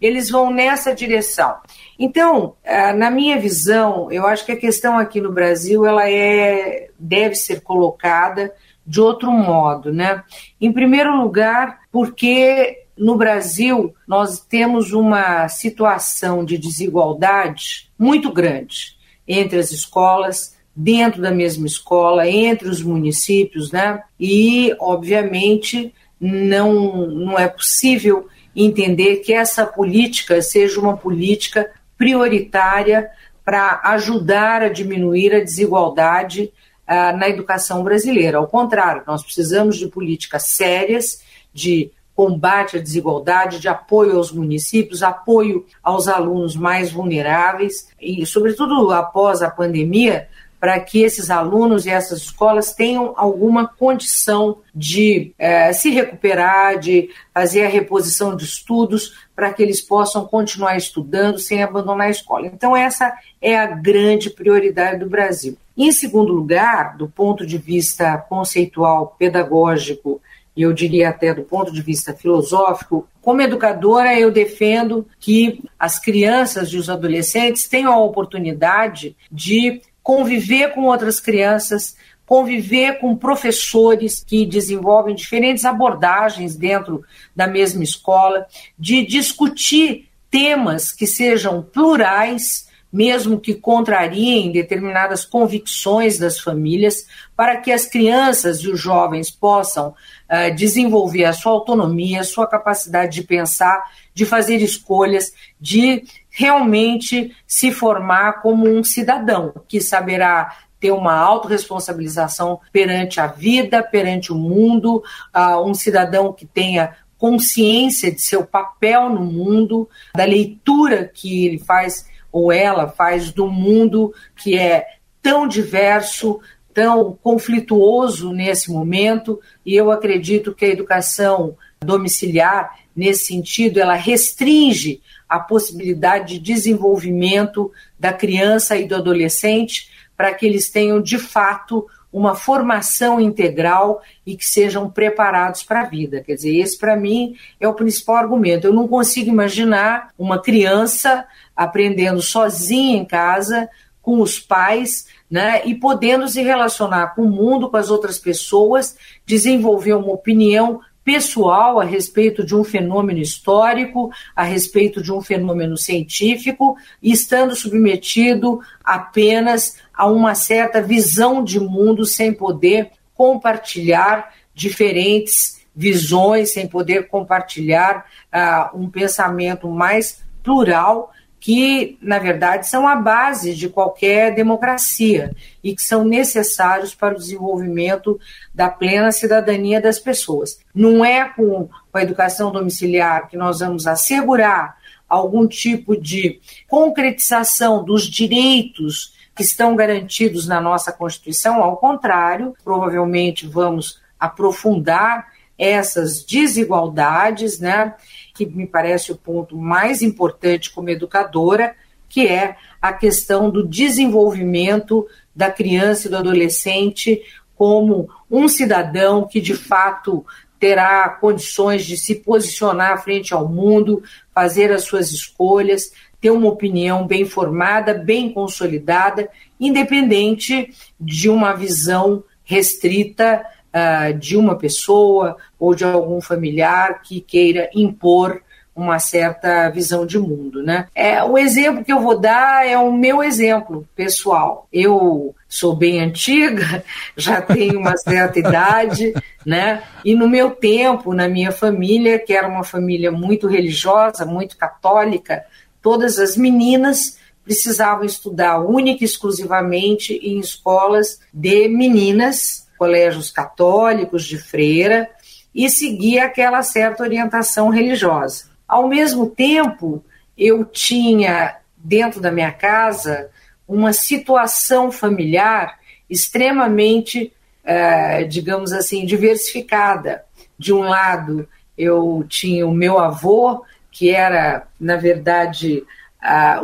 eles 0.00 0.30
vão 0.30 0.50
nessa 0.50 0.94
direção. 0.94 1.56
Então, 1.98 2.54
eh, 2.62 2.92
na 2.92 3.10
minha 3.10 3.38
visão, 3.38 4.10
eu 4.10 4.26
acho 4.26 4.44
que 4.46 4.52
a 4.52 4.56
questão 4.56 4.98
aqui 4.98 5.20
no 5.20 5.32
Brasil 5.32 5.84
ela 5.84 6.08
é 6.08 6.88
deve 6.98 7.34
ser 7.34 7.60
colocada 7.60 8.52
de 8.86 9.00
outro 9.00 9.30
modo, 9.30 9.92
né? 9.92 10.22
Em 10.60 10.72
primeiro 10.72 11.16
lugar, 11.16 11.80
porque 11.92 12.84
no 12.96 13.16
Brasil 13.16 13.94
nós 14.06 14.40
temos 14.40 14.92
uma 14.92 15.48
situação 15.48 16.44
de 16.44 16.58
desigualdade 16.58 17.90
muito 17.98 18.32
grande 18.32 18.96
entre 19.26 19.58
as 19.58 19.70
escolas, 19.70 20.56
dentro 20.74 21.20
da 21.20 21.30
mesma 21.30 21.66
escola, 21.66 22.28
entre 22.28 22.68
os 22.68 22.82
municípios, 22.82 23.72
né? 23.72 24.02
E, 24.18 24.74
obviamente, 24.78 25.92
não, 26.20 27.06
não 27.06 27.38
é 27.38 27.48
possível 27.48 28.28
entender 28.64 29.16
que 29.16 29.32
essa 29.32 29.64
política 29.64 30.42
seja 30.42 30.80
uma 30.80 30.96
política 30.96 31.70
prioritária 31.96 33.10
para 33.44 33.80
ajudar 33.84 34.62
a 34.62 34.68
diminuir 34.68 35.34
a 35.34 35.40
desigualdade 35.40 36.52
ah, 36.86 37.12
na 37.12 37.28
educação 37.28 37.82
brasileira. 37.82 38.38
Ao 38.38 38.46
contrário, 38.46 39.02
nós 39.06 39.22
precisamos 39.22 39.76
de 39.76 39.88
políticas 39.88 40.44
sérias, 40.44 41.22
de 41.52 41.90
combate 42.14 42.76
à 42.76 42.80
desigualdade, 42.80 43.60
de 43.60 43.68
apoio 43.68 44.16
aos 44.16 44.32
municípios, 44.32 45.04
apoio 45.04 45.64
aos 45.82 46.08
alunos 46.08 46.56
mais 46.56 46.90
vulneráveis 46.90 47.88
e, 48.00 48.26
sobretudo 48.26 48.90
após 48.90 49.40
a 49.40 49.48
pandemia, 49.48 50.28
para 50.60 50.78
que 50.80 51.02
esses 51.02 51.30
alunos 51.30 51.86
e 51.86 51.90
essas 51.90 52.20
escolas 52.22 52.72
tenham 52.72 53.14
alguma 53.16 53.68
condição 53.68 54.58
de 54.74 55.32
eh, 55.38 55.72
se 55.72 55.90
recuperar, 55.90 56.78
de 56.78 57.10
fazer 57.32 57.64
a 57.64 57.68
reposição 57.68 58.34
de 58.36 58.44
estudos, 58.44 59.26
para 59.34 59.52
que 59.52 59.62
eles 59.62 59.80
possam 59.80 60.26
continuar 60.26 60.76
estudando 60.76 61.38
sem 61.38 61.62
abandonar 61.62 62.08
a 62.08 62.10
escola. 62.10 62.46
Então, 62.46 62.76
essa 62.76 63.16
é 63.40 63.56
a 63.56 63.66
grande 63.66 64.30
prioridade 64.30 64.98
do 64.98 65.08
Brasil. 65.08 65.56
Em 65.76 65.92
segundo 65.92 66.32
lugar, 66.32 66.96
do 66.96 67.08
ponto 67.08 67.46
de 67.46 67.56
vista 67.56 68.18
conceitual, 68.18 69.14
pedagógico 69.18 70.20
e 70.58 70.62
eu 70.62 70.72
diria 70.72 71.10
até 71.10 71.32
do 71.32 71.44
ponto 71.44 71.72
de 71.72 71.80
vista 71.80 72.12
filosófico, 72.12 73.06
como 73.22 73.40
educadora, 73.40 74.18
eu 74.18 74.28
defendo 74.28 75.06
que 75.20 75.62
as 75.78 76.00
crianças 76.00 76.70
e 76.70 76.76
os 76.76 76.90
adolescentes 76.90 77.68
tenham 77.68 77.92
a 77.92 78.02
oportunidade 78.02 79.16
de 79.30 79.80
conviver 80.08 80.72
com 80.72 80.84
outras 80.84 81.20
crianças, 81.20 81.94
conviver 82.24 82.98
com 82.98 83.14
professores 83.14 84.24
que 84.26 84.46
desenvolvem 84.46 85.14
diferentes 85.14 85.66
abordagens 85.66 86.56
dentro 86.56 87.04
da 87.36 87.46
mesma 87.46 87.84
escola, 87.84 88.46
de 88.78 89.04
discutir 89.04 90.08
temas 90.30 90.92
que 90.92 91.06
sejam 91.06 91.62
plurais, 91.62 92.66
mesmo 92.90 93.38
que 93.38 93.52
contrariem 93.52 94.50
determinadas 94.50 95.26
convicções 95.26 96.18
das 96.18 96.40
famílias, 96.40 97.06
para 97.36 97.58
que 97.58 97.70
as 97.70 97.84
crianças 97.84 98.60
e 98.60 98.68
os 98.70 98.80
jovens 98.80 99.30
possam 99.30 99.88
uh, 99.90 100.54
desenvolver 100.56 101.26
a 101.26 101.34
sua 101.34 101.52
autonomia, 101.52 102.22
a 102.22 102.24
sua 102.24 102.46
capacidade 102.46 103.20
de 103.20 103.26
pensar, 103.26 103.84
de 104.14 104.24
fazer 104.24 104.56
escolhas, 104.56 105.34
de 105.60 106.02
realmente 106.38 107.34
se 107.48 107.72
formar 107.72 108.40
como 108.40 108.68
um 108.68 108.84
cidadão 108.84 109.52
que 109.66 109.80
saberá 109.80 110.56
ter 110.78 110.92
uma 110.92 111.12
autorresponsabilização 111.12 112.60
perante 112.72 113.18
a 113.18 113.26
vida, 113.26 113.82
perante 113.82 114.32
o 114.32 114.36
mundo, 114.36 115.02
uh, 115.34 115.60
um 115.68 115.74
cidadão 115.74 116.32
que 116.32 116.46
tenha 116.46 116.94
consciência 117.18 118.12
de 118.12 118.22
seu 118.22 118.46
papel 118.46 119.10
no 119.10 119.24
mundo, 119.24 119.88
da 120.14 120.24
leitura 120.24 121.10
que 121.12 121.44
ele 121.44 121.58
faz 121.58 122.06
ou 122.30 122.52
ela 122.52 122.86
faz 122.86 123.32
do 123.32 123.48
mundo 123.48 124.14
que 124.36 124.56
é 124.56 124.86
tão 125.20 125.48
diverso, 125.48 126.38
tão 126.72 127.18
conflituoso 127.20 128.32
nesse 128.32 128.70
momento, 128.70 129.40
e 129.66 129.74
eu 129.74 129.90
acredito 129.90 130.54
que 130.54 130.66
a 130.66 130.68
educação 130.68 131.56
domiciliar, 131.80 132.78
nesse 132.94 133.26
sentido, 133.26 133.80
ela 133.80 133.94
restringe 133.94 135.00
a 135.28 135.38
possibilidade 135.38 136.34
de 136.34 136.54
desenvolvimento 136.54 137.70
da 137.98 138.12
criança 138.12 138.76
e 138.76 138.86
do 138.86 138.96
adolescente 138.96 139.90
para 140.16 140.32
que 140.34 140.46
eles 140.46 140.70
tenham 140.70 141.00
de 141.00 141.18
fato 141.18 141.86
uma 142.12 142.34
formação 142.34 143.20
integral 143.20 144.00
e 144.26 144.34
que 144.34 144.44
sejam 144.44 144.90
preparados 144.90 145.62
para 145.62 145.82
a 145.82 145.84
vida. 145.84 146.22
Quer 146.22 146.34
dizer, 146.34 146.56
esse 146.56 146.78
para 146.78 146.96
mim 146.96 147.36
é 147.60 147.68
o 147.68 147.74
principal 147.74 148.16
argumento. 148.16 148.66
Eu 148.66 148.72
não 148.72 148.88
consigo 148.88 149.28
imaginar 149.28 150.08
uma 150.18 150.40
criança 150.40 151.26
aprendendo 151.54 152.22
sozinha 152.22 152.96
em 152.96 153.04
casa, 153.04 153.68
com 154.00 154.22
os 154.22 154.40
pais, 154.40 155.06
né, 155.30 155.60
e 155.66 155.74
podendo 155.74 156.26
se 156.28 156.40
relacionar 156.40 157.14
com 157.14 157.22
o 157.22 157.30
mundo, 157.30 157.68
com 157.68 157.76
as 157.76 157.90
outras 157.90 158.18
pessoas, 158.18 158.96
desenvolver 159.26 159.92
uma 159.92 160.12
opinião 160.12 160.80
pessoal 161.08 161.80
a 161.80 161.84
respeito 161.84 162.44
de 162.44 162.54
um 162.54 162.62
fenômeno 162.62 163.18
histórico, 163.18 164.10
a 164.36 164.42
respeito 164.42 165.02
de 165.02 165.10
um 165.10 165.22
fenômeno 165.22 165.74
científico, 165.74 166.76
estando 167.02 167.56
submetido 167.56 168.60
apenas 168.84 169.78
a 169.94 170.04
uma 170.04 170.34
certa 170.34 170.82
visão 170.82 171.42
de 171.42 171.58
mundo 171.58 172.04
sem 172.04 172.30
poder 172.34 172.90
compartilhar 173.14 174.34
diferentes 174.54 175.66
visões, 175.74 176.52
sem 176.52 176.68
poder 176.68 177.08
compartilhar 177.08 178.04
uh, 178.30 178.78
um 178.78 178.90
pensamento 178.90 179.66
mais 179.66 180.22
plural 180.42 181.10
que, 181.40 181.96
na 182.02 182.18
verdade, 182.18 182.68
são 182.68 182.86
a 182.86 182.96
base 182.96 183.54
de 183.54 183.68
qualquer 183.68 184.34
democracia 184.34 185.34
e 185.62 185.74
que 185.74 185.82
são 185.82 186.04
necessários 186.04 186.94
para 186.94 187.14
o 187.14 187.18
desenvolvimento 187.18 188.18
da 188.54 188.68
plena 188.68 189.12
cidadania 189.12 189.80
das 189.80 189.98
pessoas. 189.98 190.58
Não 190.74 191.04
é 191.04 191.28
com 191.28 191.68
a 191.92 192.02
educação 192.02 192.50
domiciliar 192.50 193.28
que 193.28 193.36
nós 193.36 193.60
vamos 193.60 193.86
assegurar 193.86 194.76
algum 195.08 195.46
tipo 195.46 195.96
de 195.96 196.40
concretização 196.68 197.84
dos 197.84 198.04
direitos 198.06 199.14
que 199.34 199.42
estão 199.42 199.76
garantidos 199.76 200.48
na 200.48 200.60
nossa 200.60 200.92
Constituição, 200.92 201.62
ao 201.62 201.76
contrário, 201.76 202.54
provavelmente 202.64 203.46
vamos 203.46 204.00
aprofundar 204.18 205.28
essas 205.56 206.24
desigualdades, 206.24 207.58
né? 207.58 207.94
Que 208.38 208.46
me 208.46 208.66
parece 208.66 209.10
o 209.10 209.16
ponto 209.16 209.56
mais 209.56 210.00
importante 210.00 210.70
como 210.70 210.90
educadora, 210.90 211.74
que 212.08 212.26
é 212.28 212.56
a 212.80 212.92
questão 212.92 213.50
do 213.50 213.66
desenvolvimento 213.66 215.06
da 215.34 215.50
criança 215.50 216.06
e 216.06 216.10
do 216.10 216.16
adolescente 216.16 217.20
como 217.56 218.08
um 218.30 218.46
cidadão 218.46 219.26
que 219.26 219.40
de 219.40 219.54
fato 219.54 220.24
terá 220.60 221.08
condições 221.08 221.84
de 221.84 221.96
se 221.96 222.14
posicionar 222.14 223.02
frente 223.02 223.34
ao 223.34 223.48
mundo, 223.48 224.02
fazer 224.32 224.72
as 224.72 224.84
suas 224.84 225.10
escolhas, 225.10 225.92
ter 226.20 226.30
uma 226.30 226.48
opinião 226.48 227.06
bem 227.06 227.24
formada, 227.24 227.94
bem 227.94 228.32
consolidada, 228.32 229.28
independente 229.58 230.72
de 231.00 231.28
uma 231.28 231.52
visão 231.54 232.22
restrita 232.44 233.44
uh, 233.78 234.18
de 234.18 234.36
uma 234.36 234.56
pessoa 234.56 235.36
ou 235.58 235.74
de 235.74 235.84
algum 235.84 236.20
familiar 236.20 237.02
que 237.02 237.20
queira 237.20 237.70
impor 237.74 238.42
uma 238.78 239.00
certa 239.00 239.68
visão 239.70 240.06
de 240.06 240.20
mundo, 240.20 240.62
né? 240.62 240.86
É, 240.94 241.22
o 241.24 241.36
exemplo 241.36 241.84
que 241.84 241.92
eu 241.92 242.00
vou 242.00 242.16
dar 242.16 242.64
é 242.64 242.78
o 242.78 242.92
meu 242.92 243.24
exemplo 243.24 243.84
pessoal. 243.96 244.68
Eu 244.72 245.34
sou 245.48 245.74
bem 245.74 246.00
antiga, 246.00 246.84
já 247.16 247.40
tenho 247.42 247.80
uma 247.80 247.96
certa 247.96 248.38
idade, 248.38 249.12
né? 249.44 249.82
E 250.04 250.14
no 250.14 250.28
meu 250.28 250.52
tempo, 250.52 251.12
na 251.12 251.26
minha 251.26 251.50
família, 251.50 252.20
que 252.20 252.32
era 252.32 252.46
uma 252.46 252.62
família 252.62 253.10
muito 253.10 253.48
religiosa, 253.48 254.24
muito 254.24 254.56
católica, 254.56 255.44
todas 255.82 256.20
as 256.20 256.36
meninas 256.36 257.18
precisavam 257.42 258.04
estudar 258.04 258.60
única 258.60 259.02
e 259.02 259.06
exclusivamente 259.06 260.14
em 260.22 260.38
escolas 260.38 261.18
de 261.34 261.66
meninas 261.66 262.67
colégios 262.78 263.30
católicos 263.30 264.24
de 264.24 264.38
freira 264.38 265.10
e 265.54 265.68
seguia 265.68 266.24
aquela 266.24 266.62
certa 266.62 267.02
orientação 267.02 267.68
religiosa. 267.68 268.44
Ao 268.66 268.86
mesmo 268.86 269.28
tempo, 269.28 270.04
eu 270.36 270.64
tinha 270.64 271.56
dentro 271.76 272.20
da 272.20 272.30
minha 272.30 272.52
casa 272.52 273.28
uma 273.66 273.92
situação 273.92 274.92
familiar 274.92 275.78
extremamente, 276.08 277.32
eh, 277.64 278.24
digamos 278.24 278.72
assim, 278.72 279.04
diversificada. 279.04 280.24
De 280.58 280.72
um 280.72 280.80
lado, 280.80 281.48
eu 281.76 282.24
tinha 282.28 282.66
o 282.66 282.72
meu 282.72 282.98
avô, 282.98 283.64
que 283.90 284.10
era, 284.10 284.66
na 284.80 284.96
verdade, 284.96 285.84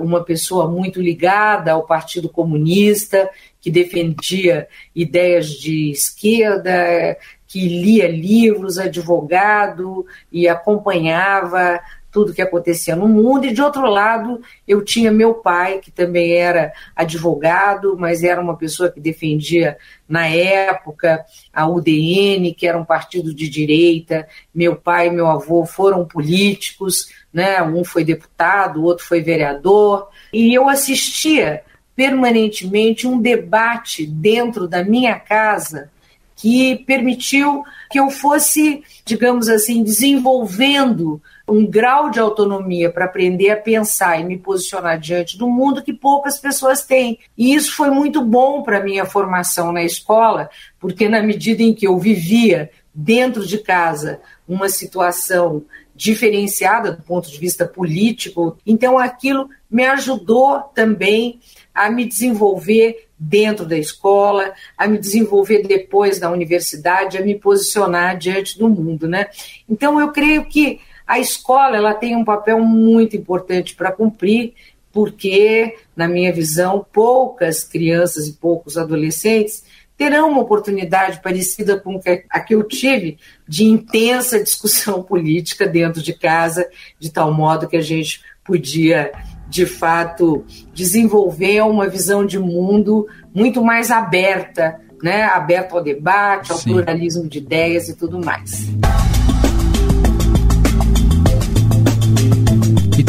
uma 0.01 0.25
pessoa 0.25 0.69
muito 0.69 1.01
ligada 1.01 1.73
ao 1.73 1.87
Partido 1.87 2.29
Comunista, 2.29 3.31
que 3.65 3.71
defendia 3.71 4.69
ideias 4.95 5.49
de 5.49 5.91
esquerda, 5.91 7.17
que 7.49 7.67
lia 7.67 8.07
livros, 8.07 8.79
advogado 8.79 10.05
e 10.31 10.47
acompanhava 10.47 11.81
tudo 12.13 12.35
que 12.35 12.43
acontecia 12.43 12.95
no 12.95 13.09
mundo, 13.09 13.47
e 13.47 13.55
de 13.55 13.63
outro 13.63 13.87
lado, 13.87 14.43
eu 14.69 14.85
tinha 14.85 15.11
meu 15.11 15.33
pai, 15.33 15.79
que 15.79 15.91
também 15.91 16.35
era 16.35 16.75
advogado, 16.95 17.97
mas 17.99 18.23
era 18.23 18.39
uma 18.39 18.55
pessoa 18.55 18.91
que 18.91 19.01
defendia, 19.01 19.79
na 20.07 20.29
época, 20.29 21.25
a 21.51 21.67
UDN, 21.67 22.53
que 22.53 22.67
era 22.67 22.79
um 22.79 22.85
partido 22.85 23.35
de 23.35 23.49
direita. 23.49 24.29
Meu 24.55 24.77
pai 24.77 25.09
e 25.09 25.11
meu 25.11 25.27
avô 25.27 25.65
foram 25.65 26.05
políticos, 26.05 27.09
né? 27.33 27.63
um 27.63 27.83
foi 27.83 28.05
deputado, 28.05 28.81
o 28.81 28.85
outro 28.85 29.07
foi 29.07 29.23
vereador, 29.23 30.09
e 30.35 30.53
eu 30.53 30.69
assistia 30.69 31.63
permanentemente 31.95 33.07
um 33.07 33.21
debate 33.21 34.07
dentro 34.07 34.67
da 34.67 34.83
minha 34.83 35.19
casa 35.19 35.91
que 36.37 36.77
permitiu 36.85 37.65
que 37.91 37.99
eu 37.99 38.11
fosse, 38.11 38.83
digamos 39.05 39.49
assim, 39.49 39.83
desenvolvendo 39.83 41.23
um 41.47 41.67
grau 41.67 42.11
de 42.11 42.19
autonomia 42.19 42.91
para 42.91 43.05
aprender 43.05 43.51
a 43.51 43.57
pensar 43.57 44.21
e 44.21 44.25
me 44.25 44.39
posicionar 44.39 44.99
diante 44.99 45.39
do 45.39 45.49
mundo 45.49 45.83
que 45.83 45.93
poucas 45.93 46.39
pessoas 46.39 46.85
têm. 46.85 47.19
E 47.37 47.55
isso 47.55 47.75
foi 47.77 47.91
muito 47.91 48.23
bom 48.23 48.63
para 48.63 48.79
a 48.79 48.83
minha 48.83 49.05
formação 49.05 49.73
na 49.73 49.85
escola, 49.85 50.51
porque 50.81 51.09
na 51.09 51.23
medida 51.23 51.63
em 51.63 51.75
que 51.75 51.87
eu 51.87 51.99
vivia 51.99 52.71
dentro 52.93 53.47
de 53.47 53.59
casa 53.59 54.21
uma 54.49 54.69
situação 54.69 55.65
diferenciada 55.95 56.93
do 56.93 57.03
ponto 57.03 57.31
de 57.31 57.39
vista 57.39 57.65
político, 57.65 58.59
então 58.67 58.99
aquilo 58.99 59.49
me 59.71 59.85
ajudou 59.85 60.61
também 60.75 61.41
a 61.75 61.91
me 61.91 62.05
desenvolver 62.05 63.09
dentro 63.19 63.67
da 63.67 63.77
escola, 63.77 64.53
a 64.77 64.87
me 64.87 64.99
desenvolver 64.99 65.67
depois 65.67 66.21
na 66.21 66.31
universidade, 66.31 67.19
a 67.19 67.23
me 67.23 67.35
posicionar 67.35 68.17
diante 68.17 68.59
do 68.59 68.69
mundo, 68.69 69.09
né? 69.09 69.27
Então 69.69 69.99
eu 70.01 70.13
creio 70.13 70.45
que 70.45 70.81
a 71.07 71.19
escola 71.19 71.77
ela 71.77 71.95
tem 71.95 72.17
um 72.17 72.25
papel 72.25 72.61
muito 72.61 73.17
importante 73.17 73.75
para 73.75 73.93
cumprir, 73.93 74.55
porque 74.93 75.77
na 75.97 76.07
minha 76.07 76.33
visão 76.33 76.87
poucas 76.93 77.65
crianças 77.65 78.29
e 78.29 78.35
poucos 78.35 78.79
adolescentes 78.79 79.65
terão 79.97 80.31
uma 80.31 80.41
oportunidade 80.41 81.21
parecida 81.21 81.79
com 81.79 82.01
a 82.31 82.41
que 82.41 82.55
eu 82.55 82.63
tive 82.65 83.19
de 83.47 83.65
intensa 83.65 84.43
discussão 84.43 85.03
política 85.05 85.67
dentro 85.67 86.03
de 86.03 86.13
casa, 86.13 86.69
de 86.99 87.11
tal 87.11 87.33
modo 87.33 87.69
que 87.69 87.77
a 87.77 87.83
gente 87.83 88.23
podia 88.45 89.13
de 89.49 89.67
fato, 89.67 90.45
desenvolver 90.73 91.63
uma 91.63 91.89
visão 91.89 92.25
de 92.25 92.39
mundo 92.39 93.07
muito 93.35 93.63
mais 93.63 93.91
aberta, 93.91 94.81
né? 95.03 95.25
aberta 95.25 95.75
ao 95.75 95.83
debate, 95.83 96.53
ao 96.53 96.59
Sim. 96.59 96.73
pluralismo 96.73 97.29
de 97.29 97.39
ideias 97.39 97.89
e 97.89 97.97
tudo 97.97 98.19
mais. 98.25 98.71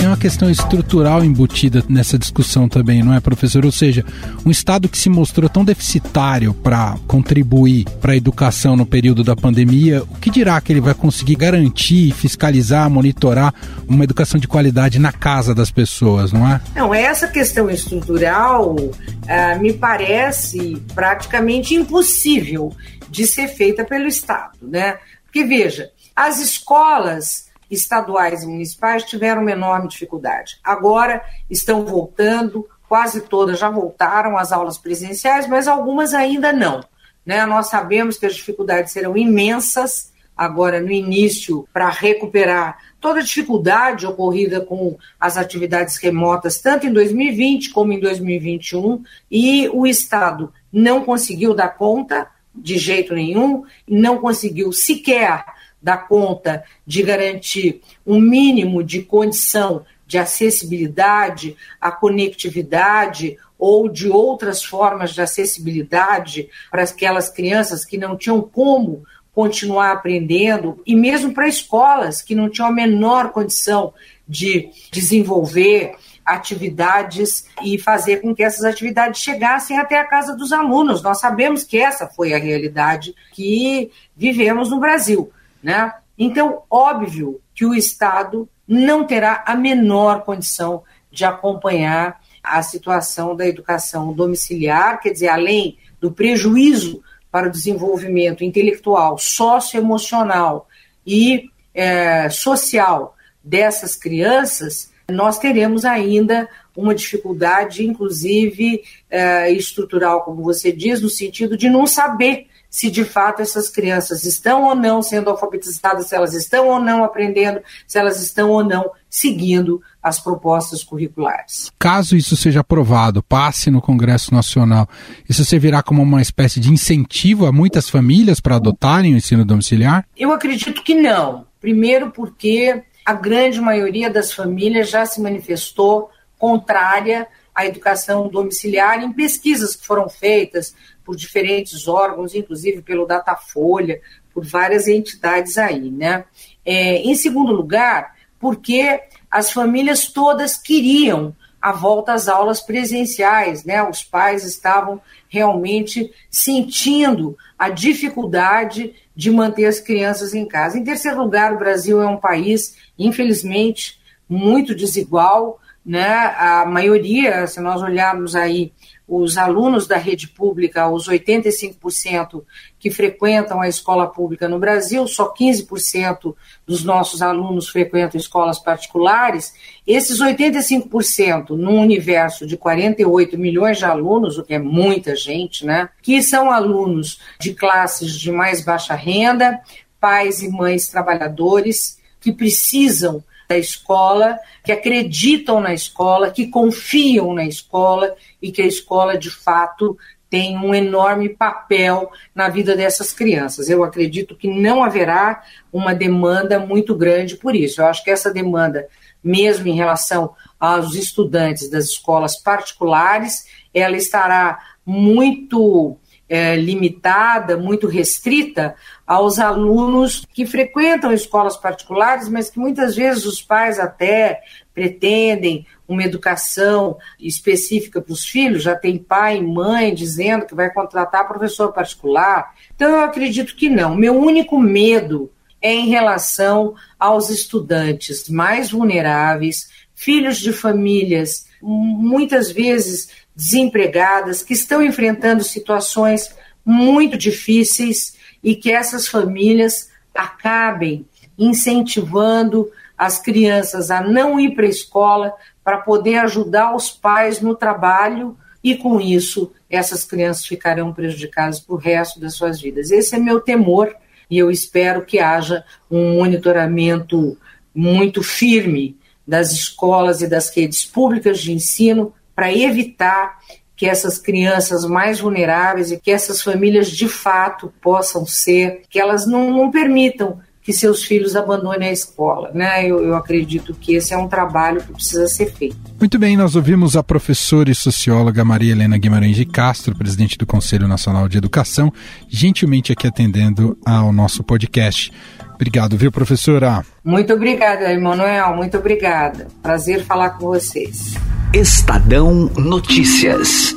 Tem 0.05 0.11
uma 0.11 0.17
questão 0.17 0.51
estrutural 0.51 1.25
embutida 1.25 1.83
nessa 1.89 2.15
discussão 2.15 2.69
também, 2.69 3.01
não 3.01 3.15
é, 3.15 3.19
professor? 3.19 3.65
Ou 3.65 3.71
seja, 3.71 4.05
um 4.45 4.51
Estado 4.51 4.87
que 4.87 4.99
se 4.99 5.09
mostrou 5.09 5.49
tão 5.49 5.65
deficitário 5.65 6.53
para 6.53 6.95
contribuir 7.07 7.85
para 7.99 8.13
a 8.13 8.15
educação 8.15 8.75
no 8.75 8.85
período 8.85 9.23
da 9.23 9.35
pandemia, 9.35 10.03
o 10.03 10.15
que 10.19 10.29
dirá 10.29 10.61
que 10.61 10.71
ele 10.71 10.79
vai 10.79 10.93
conseguir 10.93 11.33
garantir, 11.33 12.13
fiscalizar, 12.13 12.87
monitorar 12.87 13.51
uma 13.87 14.03
educação 14.03 14.39
de 14.39 14.47
qualidade 14.47 14.99
na 14.99 15.11
casa 15.11 15.55
das 15.55 15.71
pessoas, 15.71 16.31
não 16.31 16.47
é? 16.47 16.61
Não, 16.75 16.93
essa 16.93 17.27
questão 17.27 17.67
estrutural 17.67 18.75
uh, 18.75 19.59
me 19.59 19.73
parece 19.73 20.79
praticamente 20.93 21.73
impossível 21.73 22.71
de 23.09 23.25
ser 23.25 23.47
feita 23.47 23.83
pelo 23.83 24.05
Estado, 24.05 24.59
né? 24.61 24.99
Porque 25.23 25.43
veja, 25.43 25.89
as 26.15 26.39
escolas 26.39 27.45
estaduais 27.69 28.43
e 28.43 28.47
municipais 28.47 29.03
tiveram 29.03 29.41
uma 29.41 29.51
enorme 29.51 29.87
dificuldade. 29.87 30.59
Agora 30.63 31.23
estão 31.49 31.85
voltando, 31.85 32.67
quase 32.87 33.21
todas 33.21 33.59
já 33.59 33.69
voltaram 33.69 34.37
às 34.37 34.51
aulas 34.51 34.77
presenciais, 34.77 35.47
mas 35.47 35.67
algumas 35.67 36.13
ainda 36.13 36.53
não. 36.53 36.83
Né? 37.25 37.45
Nós 37.45 37.67
sabemos 37.67 38.17
que 38.17 38.25
as 38.25 38.35
dificuldades 38.35 38.91
serão 38.91 39.17
imensas 39.17 40.13
agora 40.35 40.81
no 40.81 40.91
início 40.91 41.67
para 41.71 41.89
recuperar 41.89 42.77
toda 42.99 43.19
a 43.19 43.23
dificuldade 43.23 44.05
ocorrida 44.05 44.59
com 44.59 44.97
as 45.19 45.37
atividades 45.37 45.95
remotas, 45.97 46.59
tanto 46.59 46.85
em 46.85 46.91
2020 46.91 47.71
como 47.71 47.93
em 47.93 47.99
2021, 47.99 49.03
e 49.31 49.69
o 49.69 49.87
Estado 49.87 50.51
não 50.71 51.05
conseguiu 51.05 51.53
dar 51.53 51.69
conta 51.69 52.27
de 52.53 52.77
jeito 52.77 53.13
nenhum, 53.13 53.63
não 53.87 54.17
conseguiu 54.17 54.71
sequer 54.71 55.45
dar 55.85 56.07
conta 56.07 56.63
de 56.83 57.03
garantir 57.03 57.79
um 58.03 58.19
mínimo 58.19 58.83
de 58.83 59.03
condição 59.03 59.85
de 60.07 60.17
acessibilidade, 60.17 61.55
a 61.79 61.91
conectividade 61.91 63.37
ou 63.57 63.87
de 63.87 64.09
outras 64.09 64.63
formas 64.63 65.13
de 65.13 65.21
acessibilidade 65.21 66.49
para 66.71 66.81
aquelas 66.81 67.29
crianças 67.29 67.85
que 67.85 67.99
não 67.99 68.17
tinham 68.17 68.41
como 68.41 69.03
continuar 69.31 69.91
aprendendo 69.91 70.81
e 70.87 70.95
mesmo 70.95 71.35
para 71.35 71.47
escolas 71.47 72.19
que 72.19 72.33
não 72.33 72.49
tinham 72.49 72.67
a 72.67 72.71
menor 72.71 73.31
condição 73.31 73.93
de 74.27 74.69
desenvolver 74.91 75.93
atividades 76.25 77.45
e 77.63 77.77
fazer 77.77 78.21
com 78.21 78.33
que 78.33 78.41
essas 78.41 78.65
atividades 78.65 79.21
chegassem 79.21 79.77
até 79.77 79.99
a 79.99 80.05
casa 80.05 80.35
dos 80.35 80.51
alunos. 80.51 81.03
Nós 81.03 81.19
sabemos 81.19 81.63
que 81.63 81.77
essa 81.77 82.07
foi 82.07 82.33
a 82.33 82.39
realidade 82.39 83.13
que 83.31 83.91
vivemos 84.17 84.71
no 84.71 84.79
Brasil. 84.79 85.31
Né? 85.65 85.91
Então, 86.15 86.61
óbvio 86.69 87.41
que 87.55 87.65
o 87.65 87.73
Estado 87.73 88.47
não 88.67 89.03
terá 89.03 89.43
a 89.47 89.55
menor 89.55 90.23
condição 90.23 90.83
de 91.11 91.25
acompanhar 91.25 92.21
a 92.43 92.61
situação 92.61 93.35
da 93.35 93.47
educação 93.47 94.13
domiciliar, 94.13 95.01
quer 95.01 95.09
dizer, 95.09 95.29
além 95.29 95.79
do 95.99 96.11
prejuízo 96.11 97.01
para 97.31 97.47
o 97.47 97.51
desenvolvimento 97.51 98.43
intelectual, 98.43 99.17
socioemocional 99.17 100.67
e 101.03 101.49
é, 101.73 102.29
social 102.29 103.15
dessas 103.43 103.95
crianças, 103.95 104.91
nós 105.09 105.39
teremos 105.39 105.83
ainda 105.83 106.47
uma 106.75 106.93
dificuldade, 106.93 107.85
inclusive 107.85 108.83
é, 109.09 109.51
estrutural, 109.51 110.23
como 110.23 110.43
você 110.43 110.71
diz, 110.71 111.01
no 111.01 111.09
sentido 111.09 111.57
de 111.57 111.69
não 111.69 111.87
saber 111.87 112.47
se 112.75 112.91
de 112.91 113.05
fato 113.05 113.41
essas 113.41 113.69
crianças 113.69 114.25
estão 114.25 114.65
ou 114.65 114.75
não 114.75 115.01
sendo 115.01 115.29
alfabetizadas, 115.29 116.07
se 116.07 116.15
elas 116.15 116.33
estão 116.33 116.67
ou 116.67 116.77
não 116.77 117.05
aprendendo, 117.05 117.61
se 117.87 117.97
elas 117.97 118.21
estão 118.21 118.51
ou 118.51 118.65
não 118.65 118.91
seguindo 119.09 119.81
as 120.03 120.19
propostas 120.19 120.83
curriculares. 120.83 121.71
Caso 121.79 122.17
isso 122.17 122.35
seja 122.35 122.59
aprovado, 122.59 123.23
passe 123.23 123.71
no 123.71 123.81
Congresso 123.81 124.33
Nacional, 124.33 124.89
isso 125.29 125.45
servirá 125.45 125.81
como 125.81 126.01
uma 126.01 126.21
espécie 126.21 126.59
de 126.59 126.69
incentivo 126.69 127.45
a 127.45 127.51
muitas 127.51 127.89
famílias 127.89 128.41
para 128.41 128.57
adotarem 128.57 129.13
o 129.13 129.17
ensino 129.17 129.45
domiciliar? 129.45 130.05
Eu 130.17 130.33
acredito 130.33 130.83
que 130.83 130.95
não. 130.95 131.45
Primeiro, 131.61 132.11
porque 132.11 132.83
a 133.05 133.13
grande 133.13 133.61
maioria 133.61 134.09
das 134.09 134.33
famílias 134.33 134.89
já 134.89 135.05
se 135.05 135.21
manifestou 135.21 136.09
contrária 136.37 137.27
à 137.53 137.65
educação 137.65 138.27
domiciliar 138.27 139.03
em 139.03 139.11
pesquisas 139.11 139.75
que 139.75 139.85
foram 139.85 140.09
feitas 140.09 140.75
por 141.03 141.15
diferentes 141.15 141.87
órgãos, 141.87 142.35
inclusive 142.35 142.81
pelo 142.81 143.05
Datafolha, 143.05 144.01
por 144.33 144.45
várias 144.45 144.87
entidades 144.87 145.57
aí, 145.57 145.89
né? 145.89 146.25
É, 146.65 146.97
em 146.97 147.15
segundo 147.15 147.53
lugar, 147.53 148.15
porque 148.39 149.01
as 149.31 149.51
famílias 149.51 150.07
todas 150.07 150.57
queriam 150.57 151.35
a 151.61 151.71
volta 151.71 152.13
às 152.13 152.27
aulas 152.27 152.61
presenciais, 152.61 153.63
né? 153.63 153.81
Os 153.81 154.03
pais 154.03 154.43
estavam 154.43 155.01
realmente 155.27 156.13
sentindo 156.29 157.37
a 157.57 157.69
dificuldade 157.69 158.93
de 159.15 159.31
manter 159.31 159.65
as 159.65 159.79
crianças 159.79 160.33
em 160.33 160.45
casa. 160.45 160.77
Em 160.77 160.83
terceiro 160.83 161.17
lugar, 161.21 161.53
o 161.53 161.57
Brasil 161.57 162.01
é 162.01 162.07
um 162.07 162.17
país, 162.17 162.75
infelizmente, 162.99 163.99
muito 164.29 164.75
desigual, 164.75 165.59
né? 165.85 166.33
A 166.37 166.65
maioria, 166.65 167.45
se 167.45 167.59
nós 167.59 167.81
olharmos 167.81 168.35
aí 168.35 168.73
os 169.07 169.37
alunos 169.37 169.85
da 169.85 169.97
rede 169.97 170.27
pública, 170.27 170.89
os 170.89 171.07
85% 171.07 172.43
que 172.79 172.89
frequentam 172.89 173.61
a 173.61 173.67
escola 173.67 174.07
pública 174.07 174.49
no 174.49 174.57
Brasil, 174.57 175.07
só 175.07 175.31
15% 175.31 176.35
dos 176.65 176.83
nossos 176.83 177.21
alunos 177.21 177.69
frequentam 177.69 178.19
escolas 178.19 178.57
particulares. 178.57 179.53
Esses 179.85 180.19
85%, 180.19 181.49
num 181.51 181.79
universo 181.79 182.47
de 182.47 182.57
48 182.57 183.37
milhões 183.37 183.77
de 183.77 183.85
alunos, 183.85 184.39
o 184.39 184.43
que 184.43 184.55
é 184.55 184.59
muita 184.59 185.15
gente, 185.15 185.63
né? 185.63 185.89
Que 186.01 186.23
são 186.23 186.49
alunos 186.49 187.19
de 187.39 187.53
classes 187.53 188.11
de 188.19 188.31
mais 188.31 188.65
baixa 188.65 188.95
renda, 188.95 189.61
pais 189.99 190.41
e 190.41 190.49
mães 190.49 190.87
trabalhadores 190.87 191.99
que 192.19 192.31
precisam 192.31 193.23
da 193.47 193.57
escola, 193.57 194.39
que 194.63 194.71
acreditam 194.71 195.59
na 195.59 195.73
escola, 195.73 196.31
que 196.31 196.47
confiam 196.47 197.33
na 197.33 197.45
escola 197.45 198.15
e 198.41 198.51
que 198.51 198.61
a 198.61 198.67
escola, 198.67 199.17
de 199.17 199.29
fato, 199.29 199.97
tem 200.29 200.57
um 200.57 200.73
enorme 200.73 201.29
papel 201.29 202.11
na 202.33 202.49
vida 202.49 202.75
dessas 202.75 203.13
crianças. 203.13 203.69
Eu 203.69 203.83
acredito 203.83 204.35
que 204.35 204.47
não 204.47 204.83
haverá 204.83 205.43
uma 205.71 205.93
demanda 205.93 206.59
muito 206.59 206.95
grande 206.95 207.37
por 207.37 207.55
isso. 207.55 207.81
Eu 207.81 207.85
acho 207.85 208.03
que 208.03 208.11
essa 208.11 208.33
demanda, 208.33 208.87
mesmo 209.23 209.67
em 209.67 209.75
relação 209.75 210.33
aos 210.59 210.95
estudantes 210.95 211.69
das 211.69 211.85
escolas 211.85 212.41
particulares, 212.41 213.45
ela 213.73 213.95
estará 213.95 214.59
muito 214.85 215.97
é, 216.27 216.55
limitada, 216.55 217.57
muito 217.57 217.87
restrita 217.87 218.75
aos 219.05 219.37
alunos 219.39 220.25
que 220.33 220.45
frequentam 220.45 221.13
escolas 221.13 221.55
particulares, 221.55 222.27
mas 222.27 222.49
que 222.49 222.59
muitas 222.59 222.95
vezes 222.95 223.25
os 223.25 223.41
pais 223.41 223.79
até 223.79 224.41
pretendem 224.73 225.65
uma 225.87 226.03
educação 226.03 226.97
específica 227.19 228.01
para 228.01 228.11
os 228.11 228.25
filhos, 228.25 228.63
já 228.63 228.75
tem 228.75 228.97
pai 228.97 229.37
e 229.37 229.43
mãe 229.43 229.93
dizendo 229.93 230.45
que 230.45 230.55
vai 230.55 230.73
contratar 230.73 231.27
professor 231.27 231.71
particular. 231.71 232.53
Então 232.75 232.89
eu 232.89 232.99
acredito 233.01 233.55
que 233.55 233.69
não. 233.69 233.95
Meu 233.95 234.17
único 234.17 234.59
medo 234.59 235.31
é 235.61 235.71
em 235.71 235.87
relação 235.87 236.73
aos 236.99 237.29
estudantes 237.29 238.27
mais 238.27 238.71
vulneráveis, 238.71 239.69
filhos 239.93 240.37
de 240.37 240.51
famílias 240.51 241.45
muitas 241.61 242.51
vezes 242.51 243.09
desempregadas, 243.35 244.41
que 244.41 244.53
estão 244.53 244.81
enfrentando 244.81 245.43
situações 245.43 246.33
muito 246.63 247.17
difíceis 247.17 248.15
e 248.43 248.55
que 248.55 248.71
essas 248.71 249.07
famílias 249.07 249.89
acabem 250.13 251.05
incentivando 251.37 252.71
as 252.97 253.19
crianças 253.19 253.91
a 253.91 254.01
não 254.01 254.39
ir 254.39 254.55
para 254.55 254.65
a 254.65 254.69
escola 254.69 255.33
para 255.63 255.79
poder 255.79 256.15
ajudar 256.17 256.73
os 256.75 256.89
pais 256.89 257.41
no 257.41 257.55
trabalho 257.55 258.37
e 258.63 258.75
com 258.75 259.01
isso 259.01 259.51
essas 259.69 260.05
crianças 260.05 260.45
ficarão 260.45 260.93
prejudicadas 260.93 261.59
para 261.59 261.75
o 261.75 261.77
resto 261.77 262.19
das 262.19 262.35
suas 262.35 262.61
vidas. 262.61 262.89
Esse 262.89 263.15
é 263.15 263.19
meu 263.19 263.41
temor 263.41 263.93
e 264.29 264.37
eu 264.37 264.49
espero 264.49 265.05
que 265.05 265.19
haja 265.19 265.63
um 265.91 266.17
monitoramento 266.17 267.37
muito 267.73 268.23
firme 268.23 268.97
das 269.27 269.51
escolas 269.51 270.21
e 270.21 270.27
das 270.27 270.55
redes 270.55 270.85
públicas 270.85 271.39
de 271.39 271.51
ensino 271.51 272.13
para 272.35 272.53
evitar 272.53 273.39
que 273.75 273.87
essas 273.87 274.17
crianças 274.17 274.85
mais 274.85 275.19
vulneráveis 275.19 275.91
e 275.91 275.99
que 275.99 276.11
essas 276.11 276.41
famílias 276.41 276.89
de 276.89 277.09
fato 277.09 277.73
possam 277.81 278.25
ser, 278.25 278.83
que 278.89 278.99
elas 278.99 279.27
não, 279.27 279.51
não 279.51 279.69
permitam 279.69 280.39
que 280.65 280.73
seus 280.73 281.03
filhos 281.03 281.35
abandonem 281.35 281.89
a 281.89 281.91
escola. 281.91 282.49
Né? 282.51 282.87
Eu, 282.87 282.99
eu, 282.99 283.15
acredito 283.15 283.75
que 283.79 283.93
esse 283.93 284.15
é 284.15 284.17
um 284.17 284.27
trabalho 284.27 284.81
que 284.81 284.93
precisa 284.93 285.27
ser 285.27 285.53
feito. 285.53 285.77
Muito 285.99 286.17
bem, 286.17 286.35
nós 286.35 286.55
ouvimos 286.55 286.97
a 286.97 287.03
professora 287.03 287.69
e 287.69 287.75
socióloga 287.75 288.43
Maria 288.43 288.71
Helena 288.71 288.97
Guimarães 288.97 289.35
de 289.35 289.45
Castro, 289.45 289.95
presidente 289.95 290.39
do 290.39 290.45
Conselho 290.45 290.87
Nacional 290.87 291.29
de 291.29 291.37
Educação, 291.37 291.93
gentilmente 292.27 292.91
aqui 292.91 293.05
atendendo 293.05 293.77
ao 293.85 294.11
nosso 294.11 294.43
podcast. 294.43 295.11
Obrigado, 295.53 295.95
viu, 295.95 296.11
professora? 296.11 296.83
Muito 297.03 297.31
obrigada, 297.31 297.93
Emanuel. 297.93 298.55
Muito 298.55 298.75
obrigada. 298.75 299.47
Prazer 299.61 300.03
falar 300.03 300.31
com 300.31 300.47
vocês. 300.47 301.13
Estadão 301.53 302.49
Notícias. 302.57 303.75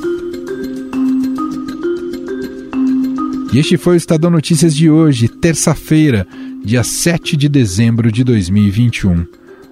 E 3.53 3.59
este 3.59 3.77
foi 3.77 3.93
o 3.93 3.97
Estadão 3.97 4.29
Notícias 4.29 4.75
de 4.75 4.89
hoje, 4.89 5.27
terça-feira, 5.27 6.27
dia 6.63 6.83
7 6.83 7.35
de 7.35 7.49
dezembro 7.49 8.11
de 8.11 8.23
2021. 8.23 9.25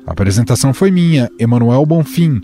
A 0.05 0.11
apresentação 0.11 0.73
foi 0.73 0.91
minha, 0.91 1.29
Emanuel 1.37 1.85
Bonfim. 1.85 2.41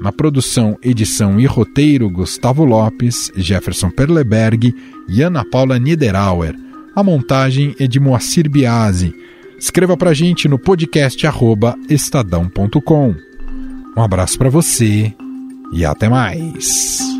Na 0.00 0.10
produção, 0.10 0.76
edição 0.82 1.38
e 1.38 1.46
roteiro, 1.46 2.10
Gustavo 2.10 2.64
Lopes, 2.64 3.30
Jefferson 3.36 3.90
Perleberg 3.90 4.74
e 5.08 5.22
Ana 5.22 5.44
Paula 5.44 5.78
Niederauer. 5.78 6.54
A 6.94 7.02
montagem 7.02 7.74
é 7.78 7.86
de 7.86 8.00
Moacir 8.00 8.50
Biasi. 8.50 9.14
Escreva 9.58 9.96
para 9.96 10.10
a 10.10 10.14
gente 10.14 10.48
no 10.48 10.58
podcast 10.58 11.24
estadão.com. 11.88 13.14
Um 13.96 14.02
abraço 14.02 14.36
para 14.36 14.50
você 14.50 15.14
e 15.72 15.84
até 15.84 16.08
mais. 16.08 17.13